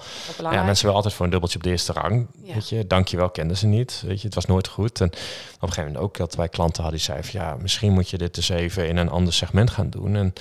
Ook 0.41 0.53
ja, 0.53 0.63
mensen 0.63 0.81
willen 0.81 0.95
altijd 0.97 1.15
voor 1.15 1.25
een 1.25 1.31
dubbeltje 1.31 1.57
op 1.59 1.65
de 1.65 1.71
eerste 1.71 1.93
rang, 1.93 2.27
Ja. 2.43 2.55
weet 2.55 2.69
je. 2.69 2.87
Dankjewel, 2.87 3.31
kenden 3.31 3.57
ze 3.57 3.67
niet, 3.67 4.03
weet 4.07 4.21
je, 4.21 4.27
het 4.27 4.35
was 4.35 4.47
nooit 4.47 4.69
goed. 4.69 5.01
En 5.01 5.07
op 5.07 5.13
een 5.15 5.69
gegeven 5.69 5.85
moment 5.85 6.03
ook 6.05 6.17
dat 6.17 6.35
wij 6.35 6.49
klanten 6.49 6.83
hadden 6.83 7.01
die 7.01 7.09
zeiden 7.09 7.31
van, 7.31 7.41
ja, 7.41 7.57
misschien 7.61 7.93
moet 7.93 8.11
je 8.11 8.19
dit 8.19 8.37
eens 8.37 8.49
even 8.49 8.89
in 8.89 8.97
een 8.97 9.11
ander 9.11 9.33
segment 9.33 9.71
gaan 9.71 9.91
doen. 9.91 10.17
En 10.17 10.33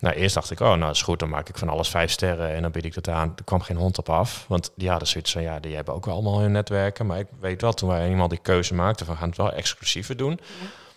nou, 0.00 0.14
eerst 0.14 0.34
dacht 0.34 0.50
ik, 0.50 0.60
oh, 0.60 0.74
nou 0.74 0.90
is 0.90 1.02
goed, 1.02 1.18
dan 1.18 1.28
maak 1.28 1.48
ik 1.48 1.58
van 1.58 1.68
alles 1.68 1.88
vijf 1.88 2.10
sterren 2.10 2.54
en 2.54 2.62
dan 2.62 2.70
bied 2.70 2.84
ik 2.84 2.94
dat 2.94 3.08
aan. 3.08 3.32
Er 3.36 3.44
kwam 3.44 3.60
geen 3.60 3.76
hond 3.76 3.98
op 3.98 4.08
af, 4.10 4.44
want 4.48 4.70
die 4.76 4.88
hadden 4.90 5.08
zoiets 5.08 5.32
van, 5.32 5.42
ja, 5.42 5.60
die 5.60 5.74
hebben 5.74 5.94
ook 5.94 6.04
wel 6.04 6.14
allemaal 6.14 6.40
hun 6.40 6.52
netwerken. 6.52 7.06
Maar 7.06 7.18
ik 7.18 7.26
weet 7.40 7.60
wel, 7.60 7.72
toen 7.72 7.88
wij 7.88 8.06
eenmaal 8.08 8.28
die 8.28 8.38
keuze 8.42 8.74
maakten 8.74 9.06
van 9.06 9.16
gaan 9.16 9.28
het 9.28 9.36
wel 9.36 9.52
exclusiever 9.52 10.16
doen, 10.16 10.40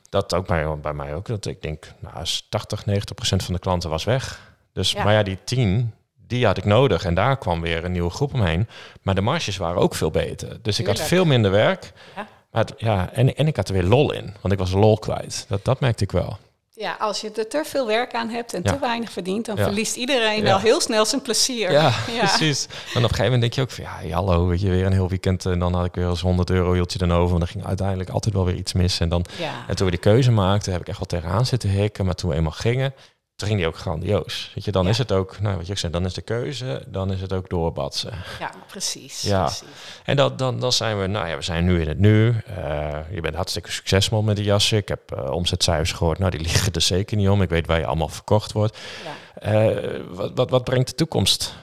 dat 0.09 0.33
ook 0.33 0.47
bij, 0.47 0.77
bij 0.81 0.93
mij 0.93 1.15
ook, 1.15 1.25
dat 1.25 1.45
ik 1.45 1.61
denk, 1.61 1.91
nou, 1.99 2.21
is 2.21 2.45
80, 2.49 2.85
90 2.85 3.15
procent 3.15 3.43
van 3.43 3.53
de 3.53 3.59
klanten 3.59 3.89
was 3.89 4.03
weg. 4.03 4.53
Dus, 4.73 4.91
Ja. 4.91 5.03
maar 5.03 5.13
ja, 5.13 5.23
die 5.23 5.37
10, 5.43 5.93
die 6.27 6.45
had 6.45 6.57
ik 6.57 6.65
nodig 6.65 7.05
en 7.05 7.13
daar 7.13 7.37
kwam 7.37 7.61
weer 7.61 7.85
een 7.85 7.91
nieuwe 7.91 8.09
groep 8.09 8.33
omheen. 8.33 8.67
Maar 9.01 9.15
de 9.15 9.21
marges 9.21 9.57
waren 9.57 9.81
ook 9.81 9.95
veel 9.95 10.11
beter. 10.11 10.57
Dus 10.61 10.79
ik 10.79 10.87
had 10.87 10.99
veel 11.01 11.25
minder 11.25 11.51
werk. 11.51 11.91
Ja. 12.15 12.27
Maar 12.51 12.61
het- 12.65 12.73
ja, 12.77 13.09
en, 13.13 13.35
en 13.35 13.47
ik 13.47 13.55
had 13.55 13.67
er 13.67 13.73
weer 13.73 13.83
lol 13.83 14.11
in, 14.11 14.33
want 14.41 14.53
ik 14.53 14.59
was 14.59 14.71
lol 14.71 14.97
kwijt. 14.97 15.45
Dat, 15.49 15.65
dat 15.65 15.79
merkte 15.79 16.03
ik 16.03 16.11
wel. 16.11 16.37
Ja, 16.79 16.95
als 16.99 17.21
je 17.21 17.31
er 17.31 17.47
te 17.47 17.61
veel 17.65 17.87
werk 17.87 18.13
aan 18.13 18.29
hebt 18.29 18.53
en 18.53 18.61
Ja. 18.63 18.71
te 18.71 18.79
weinig 18.79 19.11
verdient, 19.11 19.45
dan 19.45 19.55
Ja. 19.55 19.63
verliest 19.63 19.95
iedereen 19.95 20.43
wel 20.43 20.59
heel 20.59 20.81
snel 20.81 21.05
zijn 21.05 21.21
plezier. 21.21 21.71
Ja, 21.71 21.91
precies. 22.17 22.65
En 22.65 22.71
op 22.71 22.95
een 22.95 23.01
gegeven 23.01 23.23
moment 23.23 23.41
denk 23.41 23.53
je 23.53 23.61
ook 23.61 23.71
van 23.71 23.83
ja, 24.07 24.15
hallo, 24.15 24.47
weet 24.47 24.61
je, 24.61 24.69
weer 24.69 24.85
een 24.85 24.91
heel 24.93 25.09
weekend 25.09 25.45
en 25.45 25.59
dan 25.59 25.73
had 25.73 25.85
ik 25.85 25.95
weer 25.95 26.09
eens 26.09 26.21
100 26.21 26.49
euro 26.49 26.73
hield 26.73 26.91
je 26.93 26.97
dan 26.99 27.13
over. 27.13 27.33
En 27.33 27.39
dan 27.39 27.47
ging 27.47 27.65
uiteindelijk 27.65 28.09
altijd 28.09 28.33
wel 28.33 28.45
weer 28.45 28.55
iets 28.55 28.73
mis. 28.73 28.99
En 28.99 29.09
dan 29.09 29.25
en 29.67 29.75
toen 29.75 29.85
we 29.85 29.91
die 29.91 30.01
keuze 30.01 30.31
maakten, 30.31 30.71
heb 30.71 30.81
ik 30.81 30.87
echt 30.87 30.97
wel 30.97 31.07
tegenaan 31.07 31.45
zitten 31.45 31.69
hikken. 31.69 32.05
Maar 32.05 32.15
toen 32.15 32.29
we 32.29 32.35
eenmaal 32.35 32.51
gingen, 32.51 32.93
toen 33.39 33.47
ging 33.47 33.59
die 33.59 33.67
ook 33.67 33.77
grandioos. 33.77 34.51
Weet 34.55 34.65
je, 34.65 34.71
dan 34.71 34.83
Ja. 34.83 34.89
is 34.89 34.97
het 34.97 35.11
ook, 35.11 35.39
nou 35.39 35.55
wat 35.57 35.65
je 35.65 35.71
ook 35.71 35.77
zei, 35.77 35.91
dan 35.91 36.05
is 36.05 36.13
de 36.13 36.21
keuze, 36.21 36.83
dan 36.87 37.11
is 37.11 37.21
het 37.21 37.33
ook 37.33 37.49
doorbadsen. 37.49 38.13
Ja, 38.39 38.51
precies. 38.67 39.21
Ja. 39.21 39.43
precies. 39.43 39.63
En 40.05 40.15
dat, 40.15 40.37
dan, 40.39 40.59
dan 40.59 40.71
zijn 40.73 40.99
we, 40.99 41.07
nou 41.07 41.27
ja, 41.27 41.35
we 41.35 41.41
zijn 41.41 41.65
nu 41.65 41.81
in 41.81 41.87
het 41.87 41.99
nu. 41.99 42.35
Eh, 42.45 42.97
je 43.11 43.21
bent 43.21 43.35
hartstikke 43.35 43.71
succesvol 43.71 44.21
met 44.21 44.35
die 44.35 44.45
jassen. 44.45 44.77
Ik 44.77 44.87
heb 44.87 45.11
eh, 45.11 45.31
omzetcijfers 45.31 45.91
gehoord, 45.91 46.19
nou 46.19 46.31
die 46.31 46.39
liggen 46.49 46.73
er 46.73 46.81
zeker 46.81 47.17
niet 47.17 47.29
om. 47.29 47.41
Ik 47.41 47.49
weet 47.49 47.67
waar 47.67 47.79
je 47.79 47.85
allemaal 47.85 48.07
verkocht 48.09 48.51
wordt. 48.51 48.77
Ja. 49.03 49.41
Eh, 49.41 49.99
wat, 50.09 50.31
wat, 50.35 50.49
wat 50.49 50.63
brengt 50.63 50.87
de 50.89 50.95
toekomst? 50.95 51.55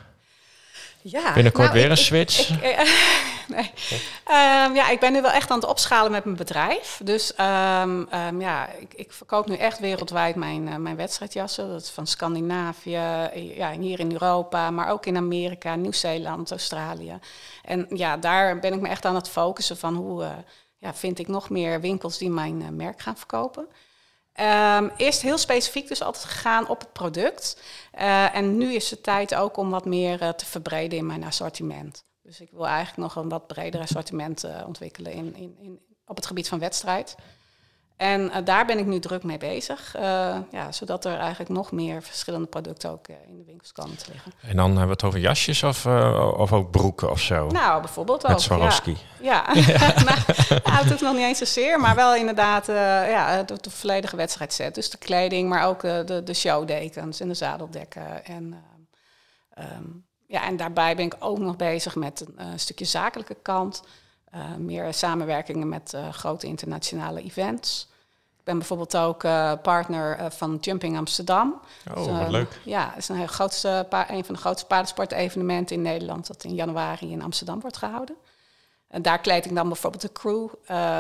Ja, 1.03 1.33
Binnenkort 1.35 1.67
nou, 1.69 1.77
weer 1.79 1.85
ik- 1.85 1.91
een 1.91 1.97
switch? 2.05 2.49
ik- 2.51 3.05
nee. 3.57 3.71
Ehm, 4.25 4.75
ja, 4.75 4.89
ik 4.89 5.01
ben 5.01 5.13
nu 5.13 5.23
wel 5.23 5.31
echt 5.31 5.51
aan 5.51 5.59
het 5.59 5.69
opschalen 5.69 6.11
met 6.11 6.25
mijn 6.25 6.37
bedrijf. 6.37 7.01
Dus 7.05 7.35
ehm, 7.35 8.05
ehm, 8.11 8.41
ja, 8.41 8.69
ik, 8.69 8.95
ik 8.95 9.13
verkoop 9.13 9.47
nu 9.49 9.57
echt 9.57 9.79
wereldwijd 9.79 10.37
mijn, 10.37 10.69
eh, 10.69 10.77
mijn 10.77 10.97
wedstrijdjassen. 10.97 11.69
Dat 11.69 11.83
is 11.83 11.91
van 11.91 12.07
Scandinavië, 12.07 13.31
ja, 13.35 13.73
hier 13.79 14.01
in 14.01 14.13
Europa, 14.13 14.71
maar 14.71 14.91
ook 14.91 15.07
in 15.07 15.17
Amerika, 15.17 15.75
Nieuw-Zeeland, 15.75 16.51
Australië. 16.51 17.19
En 17.65 17.87
ja, 17.89 18.17
daar 18.17 18.59
ben 18.59 18.73
ik 18.73 18.81
me 18.81 18.89
echt 18.89 19.05
aan 19.05 19.15
het 19.15 19.29
focussen 19.29 19.77
van 19.77 19.95
hoe 19.95 20.23
eh, 20.23 20.31
ja, 20.79 20.95
vind 20.95 21.19
ik 21.19 21.29
nog 21.29 21.51
meer 21.51 21.81
winkels 21.81 22.19
die 22.19 22.31
mijn 22.31 22.63
eh, 22.63 22.69
merk 22.69 23.01
gaan 23.01 23.17
verkopen. 23.17 23.69
Eerst 24.97 25.23
heel 25.23 25.39
specifiek 25.39 25.89
dus 25.89 26.03
altijd 26.03 26.25
gegaan 26.25 26.69
op 26.69 26.81
het 26.81 26.93
product. 26.93 27.61
En 28.33 28.57
nu 28.57 28.75
is 28.75 28.91
het 28.91 29.03
tijd 29.03 29.35
ook 29.35 29.57
om 29.57 29.71
wat 29.71 29.85
meer 29.85 30.35
te 30.35 30.47
verbreden 30.47 30.99
in 30.99 31.07
mijn 31.07 31.25
assortiment. 31.25 32.05
Dus 32.27 32.41
ik 32.41 32.49
wil 32.53 32.67
eigenlijk 32.67 32.97
nog 32.97 33.25
een 33.25 33.29
wat 33.29 33.47
breder 33.47 33.81
assortiment 33.81 34.45
eh, 34.45 34.63
ontwikkelen 34.67 35.13
in, 35.13 35.37
in, 35.37 35.57
in, 35.61 35.81
op 36.07 36.17
het 36.17 36.27
gebied 36.27 36.49
van 36.49 36.59
wedstrijd. 36.59 37.17
En 37.97 38.31
eh, 38.31 38.45
daar 38.45 38.67
ben 38.67 38.79
ik 38.79 38.87
nu 38.87 38.99
druk 38.99 39.23
mee 39.23 39.39
bezig. 39.39 39.95
eh, 39.95 40.37
ja, 40.51 40.73
zodat 40.73 41.05
er 41.05 41.19
eigenlijk 41.19 41.51
nog 41.51 41.73
meer 41.73 42.03
verschillende 42.03 42.47
producten 42.47 42.91
ook 42.91 43.09
in 43.09 43.37
de 43.37 43.45
winkels 43.45 43.73
komen 43.73 43.97
te 43.97 44.11
liggen. 44.13 44.33
En 44.41 44.57
dan 44.57 44.67
hebben 44.67 44.87
we 44.87 44.93
het 44.93 45.05
over 45.05 45.19
jasjes 45.19 45.63
of, 45.63 45.87
of 46.37 46.53
ook 46.53 46.71
broeken 46.71 47.11
of 47.11 47.21
zo? 47.21 47.47
Nou, 47.47 47.81
bijvoorbeeld 47.81 48.25
ook. 48.25 48.31
Met 48.31 48.41
Swarovski. 48.41 48.97
Ja, 49.21 49.47
ja. 49.55 49.79
nou, 50.05 50.19
nou, 50.65 50.77
het 50.77 50.89
hoeft 50.89 51.03
nog 51.03 51.15
niet 51.15 51.25
eens 51.25 51.39
zozeer, 51.39 51.81
maar 51.81 51.95
wel 51.95 52.15
inderdaad 52.15 52.67
ja, 52.67 53.43
de, 53.43 53.59
de 53.61 53.71
volledige 53.71 54.17
wedstrijdset. 54.17 54.75
Dus 54.75 54.91
de 54.91 54.99
kleding, 54.99 55.49
maar 55.49 55.67
ook 55.67 55.81
de, 55.81 56.21
de 56.25 56.35
showdekens 56.35 57.21
en 57.21 57.29
de 57.29 57.35
zadeldekken. 57.35 58.25
En, 58.25 58.65
ehm, 59.55 59.67
ehm, 59.67 59.89
ja, 60.27 60.45
en 60.45 60.57
daarbij 60.57 60.97
ben 60.97 61.05
ik 61.05 61.17
ook 61.19 61.39
nog 61.39 61.57
bezig 61.57 61.95
met 61.95 62.21
een 62.21 62.39
eh, 62.39 62.47
stukje 62.57 62.85
zakelijke 62.85 63.37
kant. 63.43 63.83
Eh, 64.31 64.55
meer 64.55 64.95
samenwerkingen 64.95 65.69
met 65.69 65.95
eh, 65.95 66.09
grote 66.09 66.47
internationale 66.47 67.23
events. 67.23 67.89
Ik 68.39 68.53
ben 68.53 68.59
bijvoorbeeld 68.59 68.97
ook 68.97 69.21
partner 69.63 70.33
van 70.33 70.59
Jumping 70.61 70.97
Amsterdam. 70.97 71.61
Oh, 71.89 71.95
Dus, 71.95 72.07
wat 72.07 72.21
ehm, 72.21 72.31
leuk. 72.31 72.61
Ja, 72.65 72.89
het 72.89 72.99
is 72.99 73.09
een, 73.09 73.29
grootste, 73.29 73.87
van 73.91 74.35
de 74.35 74.37
grootste 74.37 74.67
paardensportevenementen 74.67 75.77
in 75.77 75.83
Nederland... 75.83 76.27
dat 76.27 76.45
in 76.45 76.55
januari 76.55 77.11
in 77.11 77.23
Amsterdam 77.23 77.61
wordt 77.61 77.77
gehouden. 77.77 78.17
En 78.89 79.03
daar 79.03 79.19
kleed 79.19 79.45
ik 79.45 79.55
dan 79.55 79.69
bijvoorbeeld 79.69 80.03
de 80.03 80.13
crew, 80.13 80.49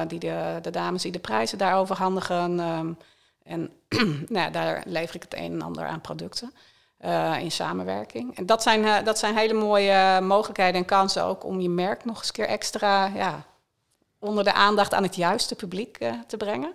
die 0.09 0.19
de, 0.19 0.59
de 0.62 0.71
dames 0.71 1.03
die 1.03 1.12
de 1.12 1.19
prijzen 1.19 1.59
daar 1.59 1.77
overhandigen. 1.77 2.61
ehm, 2.61 2.93
en 3.43 3.71
nou 4.29 4.45
ja, 4.45 4.51
daar 4.51 4.83
lever 4.87 5.15
ik 5.15 5.23
het 5.23 5.35
een 5.35 5.53
en 5.53 5.62
ander 5.62 5.87
aan 5.87 6.01
producten 6.01 6.53
eh, 6.98 7.35
in 7.40 7.50
samenwerking. 7.50 8.37
En 8.37 8.46
dat 8.46 8.62
zijn, 8.62 8.85
eh, 8.85 9.04
dat 9.04 9.18
zijn 9.18 9.37
hele 9.37 9.54
mooie 9.54 10.20
mogelijkheden 10.20 10.74
en 10.74 10.85
kansen 10.85 11.24
ook 11.24 11.44
om 11.44 11.61
je 11.61 11.68
merk 11.68 12.04
nog 12.04 12.18
eens 12.18 12.26
een 12.26 12.32
keer 12.32 12.48
extra 12.48 13.06
ja, 13.06 13.42
onder 14.18 14.44
de 14.44 14.52
aandacht 14.52 14.94
aan 14.94 15.02
het 15.02 15.16
juiste 15.16 15.54
publiek 15.54 15.96
eh, 15.96 16.12
te 16.26 16.37
brengen. 16.37 16.72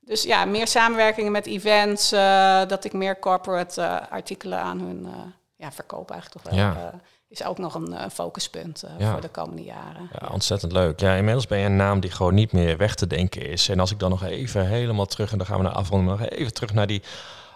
Dus 0.00 0.22
ja, 0.22 0.44
meer 0.44 0.66
samenwerkingen 0.66 1.32
met 1.32 1.46
events, 1.46 2.12
eh, 2.12 2.60
dat 2.66 2.84
ik 2.84 2.92
meer 2.92 3.18
corporate 3.18 3.82
eh, 3.82 3.96
artikelen 4.12 4.58
aan 4.58 4.80
hun 4.80 5.06
eh, 5.06 5.12
ja, 5.56 5.72
verkoop 5.72 6.10
eigenlijk 6.10 6.42
toch 6.44 6.52
wel. 6.54 6.64
Ja. 6.64 6.76
eh, 6.76 6.98
is 7.28 7.44
ook 7.44 7.58
nog 7.58 7.74
een 7.74 7.94
eh, 7.94 8.10
focuspunt 8.10 8.82
eh, 8.82 8.90
Ja. 8.98 9.12
voor 9.12 9.20
de 9.20 9.28
komende 9.28 9.62
jaren. 9.62 10.10
Ja, 10.20 10.28
ontzettend 10.32 10.72
leuk. 10.72 11.00
Ja, 11.00 11.14
inmiddels 11.14 11.46
ben 11.46 11.58
je 11.58 11.64
een 11.66 11.76
naam 11.76 12.00
die 12.00 12.10
gewoon 12.10 12.34
niet 12.34 12.52
meer 12.52 12.76
weg 12.76 12.94
te 12.94 13.06
denken 13.06 13.48
is. 13.48 13.68
En 13.68 13.80
als 13.80 13.90
ik 13.90 13.98
dan 13.98 14.10
nog 14.10 14.22
even 14.24 14.66
helemaal 14.66 15.06
terug, 15.06 15.32
en 15.32 15.38
dan 15.38 15.46
gaan 15.46 15.56
we 15.56 15.62
naar 15.62 15.72
afronden, 15.72 16.18
nog 16.18 16.28
even 16.28 16.54
terug 16.54 16.72
naar 16.74 16.86
die 16.86 17.02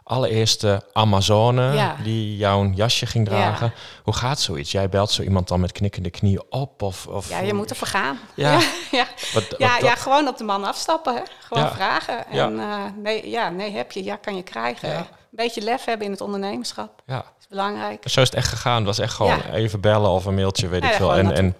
allereerste 0.07 0.83
Amazone 0.92 1.73
Ja. 1.73 1.97
die 2.03 2.37
jouw 2.37 2.71
jasje 2.75 3.07
ging 3.07 3.27
dragen. 3.27 3.66
Ja. 3.66 4.03
Hoe 4.03 4.14
gaat 4.14 4.40
zoiets? 4.40 4.71
Jij 4.71 4.88
belt 4.88 5.11
zo 5.11 5.23
iemand 5.23 5.49
dan 5.49 5.61
met 5.61 5.73
knikkende 5.73 6.11
knieën 6.11 6.42
op? 6.49 6.83
Of, 6.83 7.07
of 7.07 7.29
Ja, 7.29 7.38
je 7.38 7.55
moet 7.55 7.71
ervoor 7.71 7.87
gaan. 7.87 8.19
Ja. 8.35 8.53
ja, 8.61 8.61
ja. 8.90 9.07
Wat, 9.33 9.49
wat 9.49 9.59
Ja, 9.59 9.95
gewoon 9.95 10.29
op 10.29 10.37
de 10.37 10.45
man 10.45 10.64
afstappen. 10.64 11.14
Hè? 11.14 11.21
Gewoon 11.40 11.71
vragen. 11.71 12.25
Ja. 12.31 12.47
En 12.47 12.61
eh, 12.61 12.85
nee, 13.03 13.31
ja, 13.31 13.51
nee 13.51 13.73
heb 13.73 13.92
je, 13.92 14.05
ja, 14.05 14.16
kan 14.16 14.37
je 14.37 14.42
krijgen. 14.42 14.97
Een 14.97 15.07
beetje 15.31 15.62
lef 15.62 15.85
hebben 15.85 16.07
in 16.07 16.12
het 16.12 16.21
ondernemerschap 16.21 17.03
ja. 17.07 17.25
is 17.40 17.47
belangrijk. 17.47 18.09
Zo 18.09 18.21
is 18.21 18.29
het 18.29 18.37
echt 18.37 18.49
gegaan. 18.49 18.77
Het 18.77 18.87
was 18.87 18.99
echt 18.99 19.14
gewoon 19.14 19.40
even 19.53 19.81
bellen 19.81 20.11
of 20.11 20.25
een 20.25 20.35
mailtje, 20.35 20.69
weet 20.69 20.85
ik 20.85 20.92
veel. 20.92 21.14
En, 21.14 21.35
en 21.35 21.57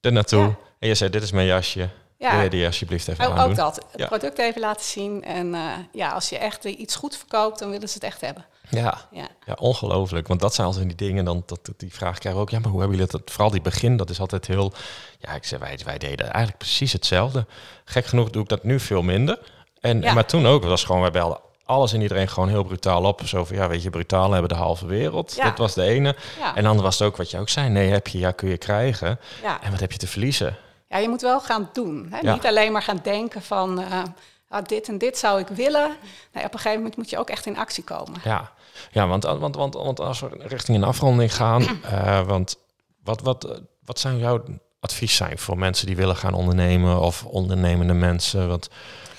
er 0.00 0.12
naartoe. 0.12 0.42
Ja. 0.42 0.56
En 0.78 0.88
je 0.88 0.94
zei, 0.94 1.10
dit 1.10 1.22
is 1.22 1.32
mijn 1.32 1.46
jasje. 1.46 1.88
Ja. 2.32 2.48
Die 2.48 2.66
alsjeblieft 2.66 3.08
even 3.08 3.24
Ook, 3.26 3.30
aandoen? 3.30 3.50
ook 3.50 3.56
dat. 3.56 3.74
Het 3.76 4.00
Ja. 4.00 4.06
product 4.06 4.38
even 4.38 4.60
laten 4.60 4.84
zien. 4.84 5.24
En 5.24 5.54
eh, 5.54 5.60
ja, 5.92 6.10
als 6.10 6.28
je 6.28 6.38
echt 6.38 6.64
iets 6.64 6.96
goed 6.96 7.16
verkoopt, 7.16 7.58
dan 7.58 7.70
willen 7.70 7.88
ze 7.88 7.94
het 7.94 8.02
echt 8.04 8.20
hebben. 8.20 8.44
Ja. 8.68 8.98
Ja. 9.10 9.26
Ja, 9.46 9.54
ongelooflijk. 9.58 10.28
Want 10.28 10.40
dat 10.40 10.54
zijn 10.54 10.66
altijd 10.66 10.86
die 10.86 10.96
dingen, 10.96 11.24
dan, 11.24 11.42
dat, 11.46 11.66
dat- 11.66 11.78
die 11.80 11.92
vraag 11.94 12.18
krijgen 12.18 12.40
we 12.40 12.46
ook. 12.46 12.50
Ja, 12.52 12.58
maar 12.58 12.70
hoe 12.70 12.80
hebben 12.80 12.96
jullie 12.98 13.12
dat? 13.12 13.22
Vooral 13.30 13.50
die 13.50 13.60
begin, 13.62 13.96
dat 13.96 14.10
is 14.10 14.20
altijd 14.20 14.46
heel... 14.46 14.72
Ja, 15.18 15.32
ik 15.32 15.44
zeg, 15.44 15.58
wij, 15.58 15.78
wij 15.84 15.98
deden 15.98 16.26
eigenlijk 16.26 16.58
precies 16.58 16.92
hetzelfde. 16.92 17.46
Gek 17.84 18.06
genoeg 18.06 18.30
doe 18.30 18.42
ik 18.42 18.48
dat 18.48 18.64
nu 18.64 18.80
veel 18.80 19.02
minder. 19.02 19.38
En, 19.80 20.00
Ja. 20.00 20.12
Maar 20.14 20.26
toen 20.26 20.46
ook, 20.46 20.60
het 20.60 20.70
was 20.70 20.84
gewoon, 20.84 21.00
wij 21.00 21.10
belden 21.10 21.38
alles 21.64 21.92
en 21.92 22.00
iedereen 22.00 22.28
gewoon 22.28 22.48
heel 22.48 22.64
brutaal 22.64 23.04
op. 23.04 23.20
Zo 23.24 23.44
van, 23.44 23.56
ja, 23.56 23.68
weet 23.68 23.82
je, 23.82 23.90
brutaal 23.90 24.30
hebben 24.32 24.48
de 24.48 24.54
halve 24.54 24.86
wereld. 24.86 25.34
Ja. 25.36 25.44
Dat 25.44 25.58
was 25.58 25.74
de 25.74 25.82
ene. 25.82 26.16
Ja. 26.38 26.56
En 26.56 26.64
dan 26.64 26.80
was 26.80 26.98
het 26.98 27.08
ook 27.08 27.16
wat 27.16 27.30
je 27.30 27.38
ook 27.38 27.48
zei. 27.48 27.68
Nee, 27.68 27.90
heb 27.90 28.06
je, 28.06 28.18
ja, 28.18 28.30
kun 28.30 28.48
je 28.48 28.56
krijgen. 28.58 29.20
Ja. 29.42 29.62
En 29.62 29.70
wat 29.70 29.80
heb 29.80 29.92
je 29.92 29.98
te 29.98 30.06
verliezen? 30.06 30.56
Ja, 30.94 31.00
je 31.00 31.08
moet 31.08 31.20
wel 31.20 31.40
gaan 31.40 31.70
doen. 31.72 32.06
Hè? 32.10 32.18
Ja. 32.18 32.32
Niet 32.32 32.46
alleen 32.46 32.72
maar 32.72 32.82
gaan 32.82 33.00
denken 33.02 33.42
van 33.42 33.80
eh, 33.80 34.02
ah, 34.48 34.64
dit 34.64 34.88
en 34.88 34.98
dit 34.98 35.18
zou 35.18 35.40
ik 35.40 35.48
willen. 35.48 35.96
Nee, 36.32 36.44
op 36.44 36.52
een 36.52 36.58
gegeven 36.58 36.78
moment 36.78 36.96
moet 36.96 37.10
je 37.10 37.18
ook 37.18 37.30
echt 37.30 37.46
in 37.46 37.56
actie 37.56 37.84
komen. 37.84 38.20
Ja, 38.24 38.52
ja 38.90 39.06
want, 39.06 39.24
want, 39.24 39.56
want, 39.56 39.74
want 39.74 40.00
als 40.00 40.20
we 40.20 40.28
richting 40.38 40.76
een 40.76 40.84
afronding 40.84 41.34
gaan, 41.34 41.62
eh, 41.82 42.26
want 42.26 42.56
wat, 43.02 43.20
wat, 43.20 43.60
wat 43.84 43.98
zou 43.98 44.16
jouw 44.16 44.42
advies 44.80 45.16
zijn 45.16 45.38
voor 45.38 45.58
mensen 45.58 45.86
die 45.86 45.96
willen 45.96 46.16
gaan 46.16 46.34
ondernemen 46.34 47.00
of 47.00 47.24
ondernemende 47.24 47.94
mensen? 47.94 48.48
Want 48.48 48.68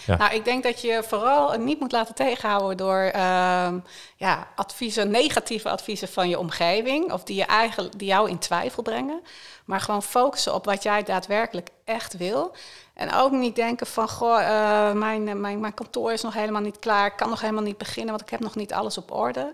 Ja. 0.05 0.17
Nou, 0.17 0.33
ik 0.33 0.45
denk 0.45 0.63
dat 0.63 0.81
je 0.81 1.03
vooral 1.07 1.57
niet 1.57 1.79
moet 1.79 1.91
laten 1.91 2.15
tegenhouden 2.15 2.77
door 2.77 2.99
ehm, 2.99 3.79
ja, 4.15 4.47
adviezen, 4.55 5.11
negatieve 5.11 5.69
adviezen 5.69 6.07
van 6.07 6.29
je 6.29 6.39
omgeving, 6.39 7.11
of 7.11 7.23
die, 7.23 7.35
je 7.35 7.45
eigen, 7.45 7.91
die 7.97 8.07
jou 8.07 8.29
in 8.29 8.39
twijfel 8.39 8.83
brengen. 8.83 9.21
Maar 9.65 9.79
gewoon 9.79 10.03
focussen 10.03 10.53
op 10.53 10.65
wat 10.65 10.83
jij 10.83 11.03
daadwerkelijk 11.03 11.69
echt 11.85 12.17
wil. 12.17 12.55
En 12.93 13.13
ook 13.13 13.31
niet 13.31 13.55
denken 13.55 13.87
van, 13.87 14.09
goh, 14.09 14.41
eh, 14.41 14.91
mijn, 14.93 15.41
mijn, 15.41 15.59
mijn 15.59 15.73
kantoor 15.73 16.11
is 16.11 16.21
nog 16.21 16.33
helemaal 16.33 16.61
niet 16.61 16.79
klaar, 16.79 17.05
ik 17.05 17.15
kan 17.15 17.29
nog 17.29 17.41
helemaal 17.41 17.63
niet 17.63 17.77
beginnen, 17.77 18.09
want 18.09 18.21
ik 18.21 18.29
heb 18.29 18.39
nog 18.39 18.55
niet 18.55 18.73
alles 18.73 18.97
op 18.97 19.11
orde. 19.11 19.53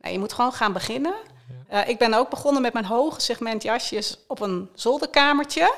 Nee, 0.00 0.12
je 0.12 0.18
moet 0.18 0.32
gewoon 0.32 0.52
gaan 0.52 0.72
beginnen. 0.72 1.14
Eh, 1.68 1.88
ik 1.88 1.98
ben 1.98 2.14
ook 2.14 2.30
begonnen 2.30 2.62
met 2.62 2.72
mijn 2.72 2.84
hoge 2.84 3.20
segment 3.20 3.62
jasjes 3.62 4.18
op 4.28 4.40
een 4.40 4.70
zolderkamertje. 4.74 5.74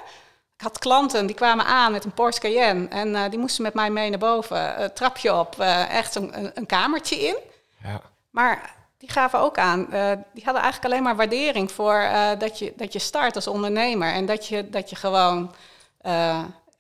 Ik 0.57 0.63
had 0.63 0.79
klanten 0.79 1.27
die 1.27 1.37
kwamen 1.37 1.65
aan 1.65 1.93
met 1.93 2.05
een 2.05 2.13
Porsche 2.13 2.41
Cayenne 2.41 2.89
en 2.89 3.15
eh, 3.15 3.31
die 3.31 3.39
moesten 3.39 3.63
met 3.63 3.75
mij 3.75 3.91
mee 3.91 4.11
naar 4.11 4.19
boven, 4.19 4.57
uh, 4.79 4.85
trapje 4.85 5.35
op, 5.35 5.57
uh, 5.61 5.91
echt 5.91 6.15
een, 6.15 6.51
een, 6.55 6.67
kamertje 6.67 7.17
in. 7.17 7.37
Ja. 7.83 8.01
Maar 8.31 8.75
die 8.99 9.11
gaven 9.11 9.39
ook 9.39 9.59
aan, 9.59 9.87
die 10.33 10.45
hadden 10.45 10.63
eigenlijk 10.63 10.85
alleen 10.85 11.03
maar 11.03 11.17
waardering 11.17 11.73
voor 11.73 12.09
dat, 12.39 12.59
je, 12.59 12.73
dat 12.77 12.93
je 12.93 12.99
start 12.99 13.35
als 13.35 13.47
ondernemer 13.47 14.13
en 14.13 14.27
dat 14.27 14.47
je, 14.47 14.71
dat 14.71 14.91
je 14.91 14.97
gewoon 14.97 15.55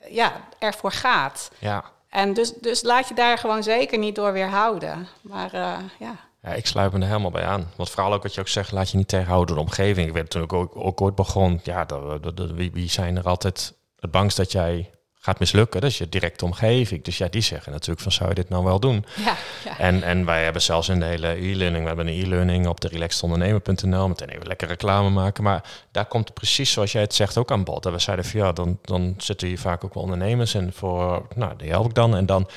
ja, 0.09 0.33
ervoor 0.59 0.93
gaat. 0.93 1.51
Ja. 1.59 1.85
En 2.09 2.35
dus, 2.35 2.53
dus 2.53 2.83
laat 2.83 3.09
je 3.09 3.15
daar 3.15 3.39
gewoon 3.39 3.63
zeker 3.63 3.99
niet 3.99 4.15
door 4.15 4.33
weerhouden. 4.33 5.09
Maar 5.21 5.51
ja. 5.99 6.17
Ja, 6.47 6.53
ik 6.53 6.67
sluit 6.67 6.93
me 6.93 6.99
er 6.99 7.07
helemaal 7.07 7.31
bij 7.31 7.45
aan. 7.45 7.71
Want 7.77 7.91
vooral 7.91 8.13
ook 8.13 8.23
wat 8.23 8.35
je 8.35 8.41
ook 8.41 8.49
zegt, 8.49 8.73
laat 8.73 8.91
je 8.91 8.97
niet 8.97 9.09
tegenhouden 9.09 9.47
door 9.47 9.65
de 9.65 9.71
omgeving. 9.71 10.07
Ik 10.07 10.13
weet 10.13 10.23
natuurlijk 10.23 10.53
ook, 10.53 10.77
ook 10.77 11.01
ooit 11.01 11.15
begon, 11.15 11.61
ja, 11.63 11.85
de, 11.85 12.55
wie, 12.55 12.73
wie 12.73 12.91
zijn 12.91 13.17
er 13.17 13.25
altijd 13.25 13.75
het 13.99 14.11
bangst 14.11 14.37
dat 14.37 14.53
jij 14.53 14.91
gaat 15.15 15.39
mislukken? 15.39 15.81
Dat 15.81 15.91
is 15.91 15.99
je 15.99 16.09
directe 16.09 16.45
omgeving. 16.45 17.05
Dus 17.05 17.19
ja, 17.19 17.29
die 17.29 17.41
zeggen 17.41 17.73
natuurlijk 17.73 18.01
van, 18.01 18.13
zou 18.13 18.29
je 18.29 18.35
dit 18.35 18.49
nou 18.49 18.65
wel 18.65 18.81
doen? 18.81 19.05
Ja, 19.25 19.37
ja. 19.65 19.79
En, 19.79 20.03
en 20.03 20.25
wij 20.25 20.45
hebben 20.45 20.63
zelfs 20.63 20.89
in 20.89 20.99
de 20.99 21.05
hele 21.05 21.29
e-learning, 21.29 21.83
we 21.83 21.89
hebben 21.89 22.07
een 22.07 22.25
e-learning 22.25 22.67
op 22.67 22.81
de 22.81 22.89
relaxedondernemer.nl, 22.89 24.09
meteen 24.09 24.29
even 24.29 24.47
lekker 24.47 24.69
reclame 24.69 25.11
maken. 25.11 25.43
Maar 25.43 25.65
daar 25.91 26.07
komt 26.07 26.35
precies 26.35 26.73
zoals 26.73 26.93
jij 26.93 27.03
het 27.03 27.15
zegt 27.15 27.39
ook 27.39 27.51
aan 27.51 27.65
bod. 27.65 27.87
En 27.87 27.93
we 27.93 27.99
zeiden 27.99 28.25
van, 28.25 28.41
ja, 28.41 28.53
dan, 28.53 28.79
dan 28.83 29.15
zitten 29.19 29.49
hier 29.49 29.59
vaak 29.59 29.85
ook 29.85 29.95
wel 29.95 30.03
ondernemers 30.03 30.55
en 30.55 30.73
voor, 30.73 31.27
nou, 31.35 31.57
die 31.57 31.71
help 31.71 31.87
ik 31.87 31.95
dan. 31.95 32.17
En 32.17 32.27
dan 32.27 32.49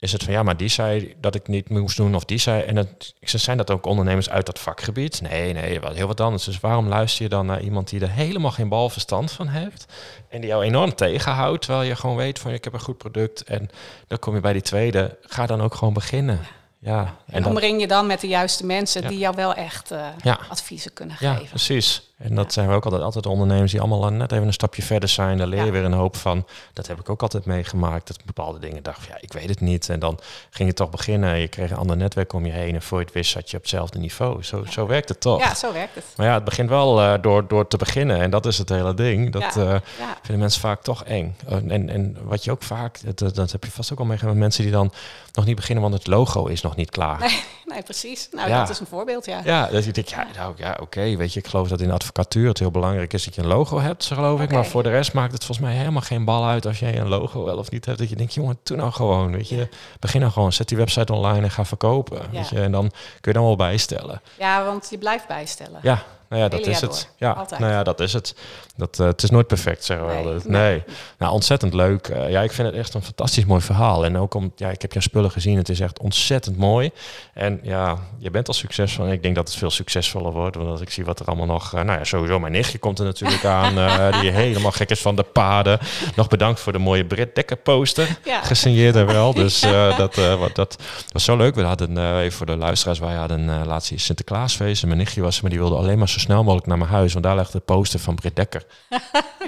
is 0.00 0.12
het 0.12 0.22
van 0.22 0.32
ja, 0.32 0.42
maar 0.42 0.56
die 0.56 0.68
zei 0.68 1.14
dat 1.20 1.34
ik 1.34 1.48
niet 1.48 1.68
moest 1.68 1.96
doen 1.96 2.14
of 2.14 2.24
die 2.24 2.38
zei. 2.38 2.62
En 2.62 2.76
het, 2.76 3.14
zijn 3.20 3.56
dat 3.56 3.70
ook 3.70 3.86
ondernemers 3.86 4.30
uit 4.30 4.46
dat 4.46 4.58
vakgebied? 4.58 5.20
Nee, 5.20 5.52
nee, 5.52 5.80
wat 5.80 5.94
heel 5.94 6.06
wat 6.06 6.20
anders. 6.20 6.44
Dus 6.44 6.60
waarom 6.60 6.88
luister 6.88 7.22
je 7.22 7.28
dan 7.28 7.46
naar 7.46 7.60
iemand 7.60 7.88
die 7.88 8.00
er 8.00 8.10
helemaal 8.10 8.50
geen 8.50 8.68
balverstand 8.68 9.32
van 9.32 9.48
heeft 9.48 9.84
en 10.28 10.40
die 10.40 10.50
jou 10.50 10.64
enorm 10.64 10.94
tegenhoudt, 10.94 11.62
terwijl 11.62 11.88
je 11.88 11.96
gewoon 11.96 12.16
weet 12.16 12.38
van 12.38 12.50
ik 12.52 12.64
heb 12.64 12.72
een 12.72 12.80
goed 12.80 12.98
product 12.98 13.42
en 13.44 13.70
dan 14.06 14.18
kom 14.18 14.34
je 14.34 14.40
bij 14.40 14.52
die 14.52 14.62
tweede. 14.62 15.18
Ga 15.22 15.46
dan 15.46 15.60
ook 15.62 15.74
gewoon 15.74 15.94
beginnen. 15.94 16.40
Ja, 16.78 17.16
en, 17.26 17.44
omring 17.44 17.80
je 17.80 17.86
dan 17.86 18.06
met 18.06 18.20
de 18.20 18.28
juiste 18.28 18.66
mensen 18.66 19.02
Ja. 19.02 19.08
die 19.08 19.18
jou 19.18 19.36
wel 19.36 19.54
echt 19.54 19.90
eh, 19.90 20.06
Ja. 20.22 20.38
adviezen 20.48 20.92
kunnen 20.92 21.16
Ja, 21.20 21.32
geven. 21.34 21.48
precies. 21.48 22.09
En 22.20 22.34
dat 22.34 22.52
zijn 22.52 22.68
we 22.68 22.74
ook 22.74 22.84
altijd, 22.84 23.02
altijd 23.02 23.26
ondernemers 23.26 23.70
die 23.70 23.80
allemaal 23.80 24.10
net 24.12 24.32
even 24.32 24.46
een 24.46 24.52
stapje 24.52 24.82
verder 24.82 25.08
zijn. 25.08 25.38
Daar 25.38 25.46
leer 25.46 25.64
je 25.64 25.70
weer 25.70 25.84
een 25.84 25.92
hoop 25.92 26.16
van. 26.16 26.46
Dat 26.72 26.86
heb 26.86 27.00
ik 27.00 27.08
ook 27.10 27.22
altijd 27.22 27.44
meegemaakt. 27.44 28.06
Dat 28.06 28.24
bepaalde 28.24 28.58
dingen 28.58 28.82
dacht, 28.82 29.06
ja, 29.06 29.16
ik 29.20 29.32
weet 29.32 29.48
het 29.48 29.60
niet. 29.60 29.88
En 29.88 29.98
dan 29.98 30.18
ging 30.50 30.68
je 30.68 30.74
toch 30.74 30.90
beginnen. 30.90 31.38
Je 31.38 31.48
kreeg 31.48 31.70
een 31.70 31.76
ander 31.76 31.96
netwerk 31.96 32.32
om 32.32 32.46
je 32.46 32.52
heen. 32.52 32.74
En 32.74 32.82
voor 32.82 32.98
je 32.98 33.04
het 33.04 33.14
wist 33.14 33.30
zat 33.30 33.50
je 33.50 33.56
op 33.56 33.62
hetzelfde 33.62 33.98
niveau. 33.98 34.42
Zo, 34.44 34.64
zo 34.64 34.86
werkt 34.86 35.08
het 35.08 35.20
toch. 35.20 35.40
Ja, 35.40 35.54
zo 35.54 35.72
werkt 35.72 35.94
het. 35.94 36.04
Maar 36.16 36.26
ja, 36.26 36.34
het 36.34 36.44
begint 36.44 36.68
wel 36.68 37.00
eh, 37.00 37.14
door, 37.22 37.48
door 37.48 37.66
te 37.68 37.76
beginnen. 37.76 38.20
En 38.20 38.30
dat 38.30 38.46
is 38.46 38.58
het 38.58 38.68
hele 38.68 38.94
ding. 38.94 39.32
Dat 39.32 39.56
eh, 39.56 39.74
vinden 40.22 40.38
mensen 40.38 40.60
vaak 40.60 40.82
toch 40.82 41.04
eng. 41.04 41.36
En, 41.46 41.70
en, 41.70 41.88
en 41.88 42.16
wat 42.22 42.44
je 42.44 42.50
ook 42.50 42.62
vaak, 42.62 43.00
dat, 43.04 43.18
dat- 43.18 43.34
dat 43.34 43.52
heb 43.52 43.64
je 43.64 43.70
vast 43.70 43.92
ook 43.92 43.98
al 43.98 44.04
meegemaakt, 44.04 44.36
mensen 44.38 44.62
die 44.62 44.72
dan 44.72 44.92
nog 45.32 45.44
niet 45.44 45.56
beginnen, 45.56 45.82
want 45.82 45.94
het 45.94 46.06
logo 46.06 46.46
is 46.46 46.60
nog 46.62 46.76
niet 46.76 46.90
klaar. 46.90 47.18
Nee, 47.20 47.40
nee, 47.72 47.82
precies. 47.82 48.28
Nou, 48.32 48.48
Ja. 48.48 48.58
dat 48.58 48.68
is 48.68 48.80
een 48.80 48.86
voorbeeld, 48.86 49.26
ja. 49.26 49.40
Ja, 49.44 49.66
dat 49.66 49.84
je 49.84 49.92
denkt, 49.92 50.10
ja, 50.10 50.26
nou, 50.36 50.54
ja 50.56 50.76
oké, 50.80 51.16
weet 51.16 51.32
je, 51.32 51.40
ik 51.40 51.46
geloof 51.46 51.68
dat 51.68 51.80
in 51.80 51.88
de 51.88 51.94
advocatuur 51.94 52.48
het 52.48 52.58
heel 52.58 52.70
belangrijk 52.70 53.12
is 53.12 53.24
dat 53.24 53.34
je 53.34 53.40
een 53.40 53.46
logo 53.46 53.80
hebt, 53.80 54.04
geloof 54.04 54.40
ik. 54.40 54.52
Maar 54.52 54.66
voor 54.66 54.82
de 54.82 54.88
rest 54.90 55.12
maakt 55.12 55.32
het 55.32 55.44
volgens 55.44 55.66
mij 55.66 55.76
helemaal 55.76 56.00
geen 56.02 56.24
bal 56.24 56.46
uit 56.46 56.66
als 56.66 56.78
jij 56.78 56.98
een 56.98 57.08
logo 57.08 57.44
wel 57.44 57.56
of 57.58 57.70
niet 57.70 57.84
hebt. 57.86 57.98
Dat 57.98 58.08
je 58.08 58.16
denkt, 58.16 58.34
jongen, 58.34 58.58
doe 58.62 58.76
nou 58.76 58.92
gewoon, 58.92 59.32
weet 59.32 59.48
je. 59.48 59.68
Begin 60.00 60.20
nou 60.20 60.32
gewoon, 60.32 60.52
zet 60.52 60.68
die 60.68 60.76
website 60.78 61.12
online 61.12 61.42
en 61.42 61.50
ga 61.50 61.64
verkopen, 61.64 62.22
weet 62.30 62.48
je. 62.48 62.60
En 62.60 62.72
dan 62.72 62.90
kun 63.20 63.32
je 63.32 63.38
dan 63.38 63.44
wel 63.44 63.56
bijstellen. 63.56 64.20
Ja, 64.38 64.64
want 64.64 64.86
je 64.90 64.98
blijft 64.98 65.26
bijstellen. 65.26 65.80
Ja, 65.82 66.02
nou 66.30 66.42
ja, 66.42 66.48
dat 66.48 66.66
is 66.66 66.80
het. 66.80 66.90
door. 66.90 67.28
Ja, 67.28 67.32
Altijd. 67.32 67.60
nou 67.60 67.72
ja, 67.72 67.82
dat 67.82 68.00
is 68.00 68.12
het. 68.12 68.34
Dat, 68.76 68.98
eh, 69.00 69.06
het 69.06 69.22
is 69.22 69.30
nooit 69.30 69.46
perfect, 69.46 69.84
zeggen 69.84 70.06
we 70.06 70.12
Nee, 70.12 70.24
wel. 70.24 70.32
Nee. 70.44 70.70
nee. 70.70 70.82
Nou, 71.18 71.32
ontzettend 71.32 71.74
leuk. 71.74 72.08
Eh, 72.08 72.30
ja, 72.30 72.40
ik 72.42 72.52
vind 72.52 72.68
het 72.68 72.76
echt 72.76 72.94
een 72.94 73.02
fantastisch 73.02 73.44
mooi 73.44 73.60
verhaal. 73.60 74.04
En 74.04 74.18
ook 74.18 74.34
om, 74.34 74.52
ja, 74.56 74.68
ik 74.70 74.82
heb 74.82 74.92
jouw 74.92 75.00
spullen 75.02 75.30
gezien. 75.30 75.56
Het 75.56 75.68
is 75.68 75.80
echt 75.80 75.98
ontzettend 75.98 76.56
mooi. 76.56 76.90
En 77.34 77.60
ja, 77.62 77.98
je 78.18 78.30
bent 78.30 78.48
al 78.48 78.54
succesvol. 78.54 79.04
En 79.06 79.12
ik 79.12 79.22
denk 79.22 79.34
dat 79.34 79.48
het 79.48 79.56
veel 79.56 79.70
succesvoller 79.70 80.32
wordt. 80.32 80.56
Want 80.56 80.68
als 80.68 80.80
ik 80.80 80.90
zie 80.90 81.04
wat 81.04 81.20
er 81.20 81.26
allemaal 81.26 81.46
nog... 81.46 81.74
eh, 81.74 81.82
nou 81.82 81.98
ja, 81.98 82.04
sowieso 82.04 82.38
mijn 82.38 82.52
nichtje 82.52 82.78
komt 82.78 82.98
er 82.98 83.04
natuurlijk 83.04 83.44
aan. 83.60 83.74
die 84.20 84.30
helemaal 84.30 84.72
gek 84.72 84.90
is 84.90 85.00
van 85.00 85.16
de 85.16 85.22
paden. 85.22 85.78
Nog 86.16 86.28
bedankt 86.28 86.60
voor 86.60 86.72
de 86.72 86.78
mooie 86.78 87.04
Brit 87.04 87.34
Dekker 87.34 87.56
poster. 87.56 88.18
Ja. 88.24 88.42
Gesigneerd 88.42 88.96
en 88.96 89.06
wel. 89.06 89.32
Dus 89.40 89.60
dat, 89.96 90.14
wat, 90.14 90.54
dat 90.54 90.76
was 91.12 91.24
zo 91.24 91.36
leuk. 91.36 91.54
We 91.54 91.62
hadden, 91.62 92.18
even 92.18 92.36
voor 92.36 92.46
de 92.46 92.56
luisteraars, 92.56 92.98
wij 92.98 93.14
hadden 93.14 93.66
laatst 93.66 93.88
hier 93.90 94.00
Sinterklaasfeest. 94.00 94.82
En 94.82 94.88
mijn 94.88 95.00
nichtje 95.00 95.20
was 95.20 95.40
maar 95.40 95.50
die 95.50 95.58
wilde 95.58 95.76
alleen 95.76 95.98
maar 95.98 96.08
zo 96.08 96.18
snel 96.20 96.42
mogelijk 96.42 96.66
naar 96.66 96.78
mijn 96.78 96.90
huis. 96.90 97.12
Want 97.12 97.24
daar 97.24 97.36
ligt 97.36 97.52
de 97.52 97.60
poster 97.60 98.00
van 98.00 98.14
Brit 98.14 98.36
Dekker. 98.36 98.64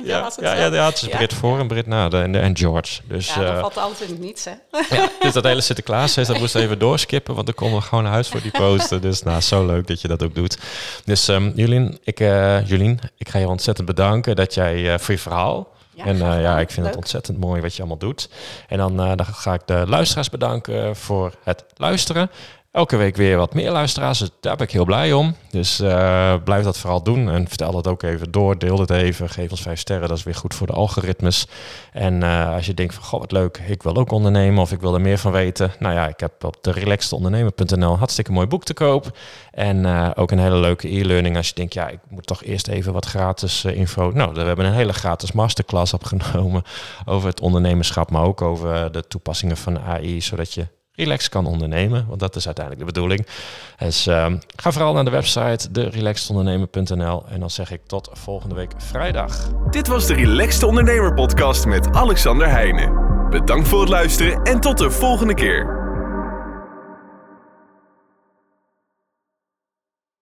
Ja, 0.04 0.20
was 0.22 0.36
het 0.36 0.44
ja, 0.44 0.52
ja, 0.54 0.66
ja, 0.74 0.84
het 0.86 0.94
is 0.94 1.00
Ja. 1.08 1.16
Brit 1.16 1.34
voor 1.34 1.58
en 1.58 1.66
Brit 1.66 1.86
na. 1.86 2.08
de- 2.08 2.18
En, 2.18 2.34
en 2.34 2.56
George. 2.56 3.00
Dus, 3.08 3.34
Ja, 3.34 3.40
dat 3.40 3.52
eh, 3.54 3.60
valt 3.60 3.76
altijd 3.78 4.00
in 4.00 4.14
het 4.14 4.24
niets, 4.24 4.44
hè. 4.44 4.50
ja, 4.96 5.08
dus 5.20 5.32
dat 5.32 5.44
hele 5.44 5.60
Sinterklaasfeest, 5.60 6.28
dat 6.28 6.38
moest 6.38 6.54
even 6.54 6.78
doorskippen, 6.78 7.34
want 7.34 7.46
dan 7.46 7.54
konden 7.54 7.78
we 7.78 7.84
gewoon 7.84 8.04
naar 8.04 8.12
huis 8.12 8.28
voor 8.28 8.40
die 8.42 8.50
poster. 8.50 9.00
Dus 9.00 9.22
nou, 9.22 9.40
zo 9.40 9.66
leuk 9.66 9.86
dat 9.86 10.00
je 10.00 10.08
dat 10.08 10.22
ook 10.22 10.34
doet. 10.34 10.58
Dus 11.04 11.28
um, 11.28 11.52
Julien, 11.54 11.98
ik, 12.04 12.20
eh, 12.20 12.66
Julien, 12.68 12.98
ik 13.18 13.28
ga 13.28 13.38
je 13.38 13.48
ontzettend 13.48 13.86
bedanken 13.86 14.36
dat 14.36 14.54
jij 14.54 14.92
eh, 14.92 14.98
voor 14.98 15.14
je 15.14 15.20
verhaal. 15.20 15.70
Ja, 15.94 16.04
en 16.04 16.14
eh, 16.22 16.42
ja, 16.42 16.58
ik 16.58 16.70
vind 16.70 16.86
het 16.86 16.96
ontzettend 16.96 17.38
mooi 17.38 17.60
wat 17.60 17.72
je 17.74 17.78
allemaal 17.78 17.98
doet. 17.98 18.28
En 18.68 18.78
dan, 18.78 19.00
eh, 19.00 19.06
dan 19.16 19.26
ga 19.26 19.54
ik 19.54 19.60
de 19.66 19.84
luisteraars 19.86 20.30
bedanken 20.30 20.96
voor 20.96 21.32
het 21.44 21.64
luisteren. 21.76 22.30
Elke 22.72 22.96
week 22.96 23.16
weer 23.16 23.36
wat 23.36 23.54
meer 23.54 23.70
luisteraars, 23.70 24.18
dus 24.18 24.30
daar 24.40 24.56
ben 24.56 24.66
ik 24.66 24.72
heel 24.72 24.84
blij 24.84 25.12
om. 25.12 25.36
Dus 25.50 25.80
eh, 25.80 26.34
blijf 26.44 26.64
dat 26.64 26.78
vooral 26.78 27.02
doen 27.02 27.30
en 27.30 27.48
vertel 27.48 27.72
dat 27.72 27.86
ook 27.86 28.02
even 28.02 28.30
door. 28.30 28.58
Deel 28.58 28.78
het 28.78 28.90
even, 28.90 29.28
geef 29.28 29.50
ons 29.50 29.62
vijf 29.62 29.78
sterren, 29.78 30.08
dat 30.08 30.18
is 30.18 30.24
weer 30.24 30.34
goed 30.34 30.54
voor 30.54 30.66
de 30.66 30.72
algoritmes. 30.72 31.46
En 31.92 32.22
eh, 32.22 32.54
als 32.54 32.66
je 32.66 32.74
denkt 32.74 32.94
van, 32.94 33.04
goh, 33.04 33.20
wat 33.20 33.32
leuk, 33.32 33.62
ik 33.66 33.82
wil 33.82 33.96
ook 33.96 34.12
ondernemen 34.12 34.62
of 34.62 34.72
ik 34.72 34.80
wil 34.80 34.94
er 34.94 35.00
meer 35.00 35.18
van 35.18 35.32
weten. 35.32 35.72
Nou 35.78 35.94
ja, 35.94 36.08
ik 36.08 36.20
heb 36.20 36.44
op 36.44 36.56
de 36.60 36.70
relaxedondernemer.nl 36.70 37.98
hartstikke 37.98 38.32
mooi 38.32 38.46
boek 38.46 38.64
te 38.64 38.74
koop. 38.74 39.18
En 39.50 39.84
eh, 39.84 40.10
ook 40.14 40.30
een 40.30 40.38
hele 40.38 40.56
leuke 40.56 40.88
e-learning 40.88 41.36
als 41.36 41.48
je 41.48 41.54
denkt, 41.54 41.74
ja, 41.74 41.88
ik 41.88 42.00
moet 42.08 42.26
toch 42.26 42.44
eerst 42.44 42.68
even 42.68 42.92
wat 42.92 43.06
gratis 43.06 43.64
info. 43.64 44.10
Nou, 44.10 44.34
we 44.34 44.40
hebben 44.40 44.66
een 44.66 44.72
hele 44.72 44.92
gratis 44.92 45.32
masterclass 45.32 45.92
opgenomen 45.94 46.62
over 47.04 47.28
het 47.28 47.40
ondernemerschap, 47.40 48.10
maar 48.10 48.22
ook 48.22 48.42
over 48.42 48.92
de 48.92 49.06
toepassingen 49.08 49.56
van 49.56 49.78
AI, 49.78 50.20
zodat 50.20 50.52
je 50.52 50.66
relax 50.94 51.28
kan 51.28 51.46
ondernemen. 51.46 52.06
Want 52.08 52.20
dat 52.20 52.36
is 52.36 52.46
uiteindelijk 52.46 52.86
de 52.86 52.92
bedoeling. 52.92 53.26
Dus 53.78 54.06
ehm, 54.06 54.36
ga 54.56 54.72
vooral 54.72 54.92
naar 54.92 55.04
de 55.04 55.10
website, 55.10 55.70
derelaxedondernemer.nl. 55.70 57.24
En 57.28 57.40
dan 57.40 57.50
zeg 57.50 57.70
ik 57.70 57.80
tot 57.86 58.10
volgende 58.12 58.54
week 58.54 58.72
vrijdag. 58.76 59.50
Dit 59.70 59.88
was 59.88 60.06
de 60.06 60.14
Relaxed 60.14 60.62
Ondernemer 60.62 61.14
Podcast 61.14 61.66
met 61.66 61.92
Alexander 61.92 62.48
Heijnen. 62.48 63.10
Bedankt 63.30 63.68
voor 63.68 63.80
het 63.80 63.88
luisteren 63.88 64.42
en 64.42 64.60
tot 64.60 64.78
de 64.78 64.90
volgende 64.90 65.34
keer. 65.34 65.81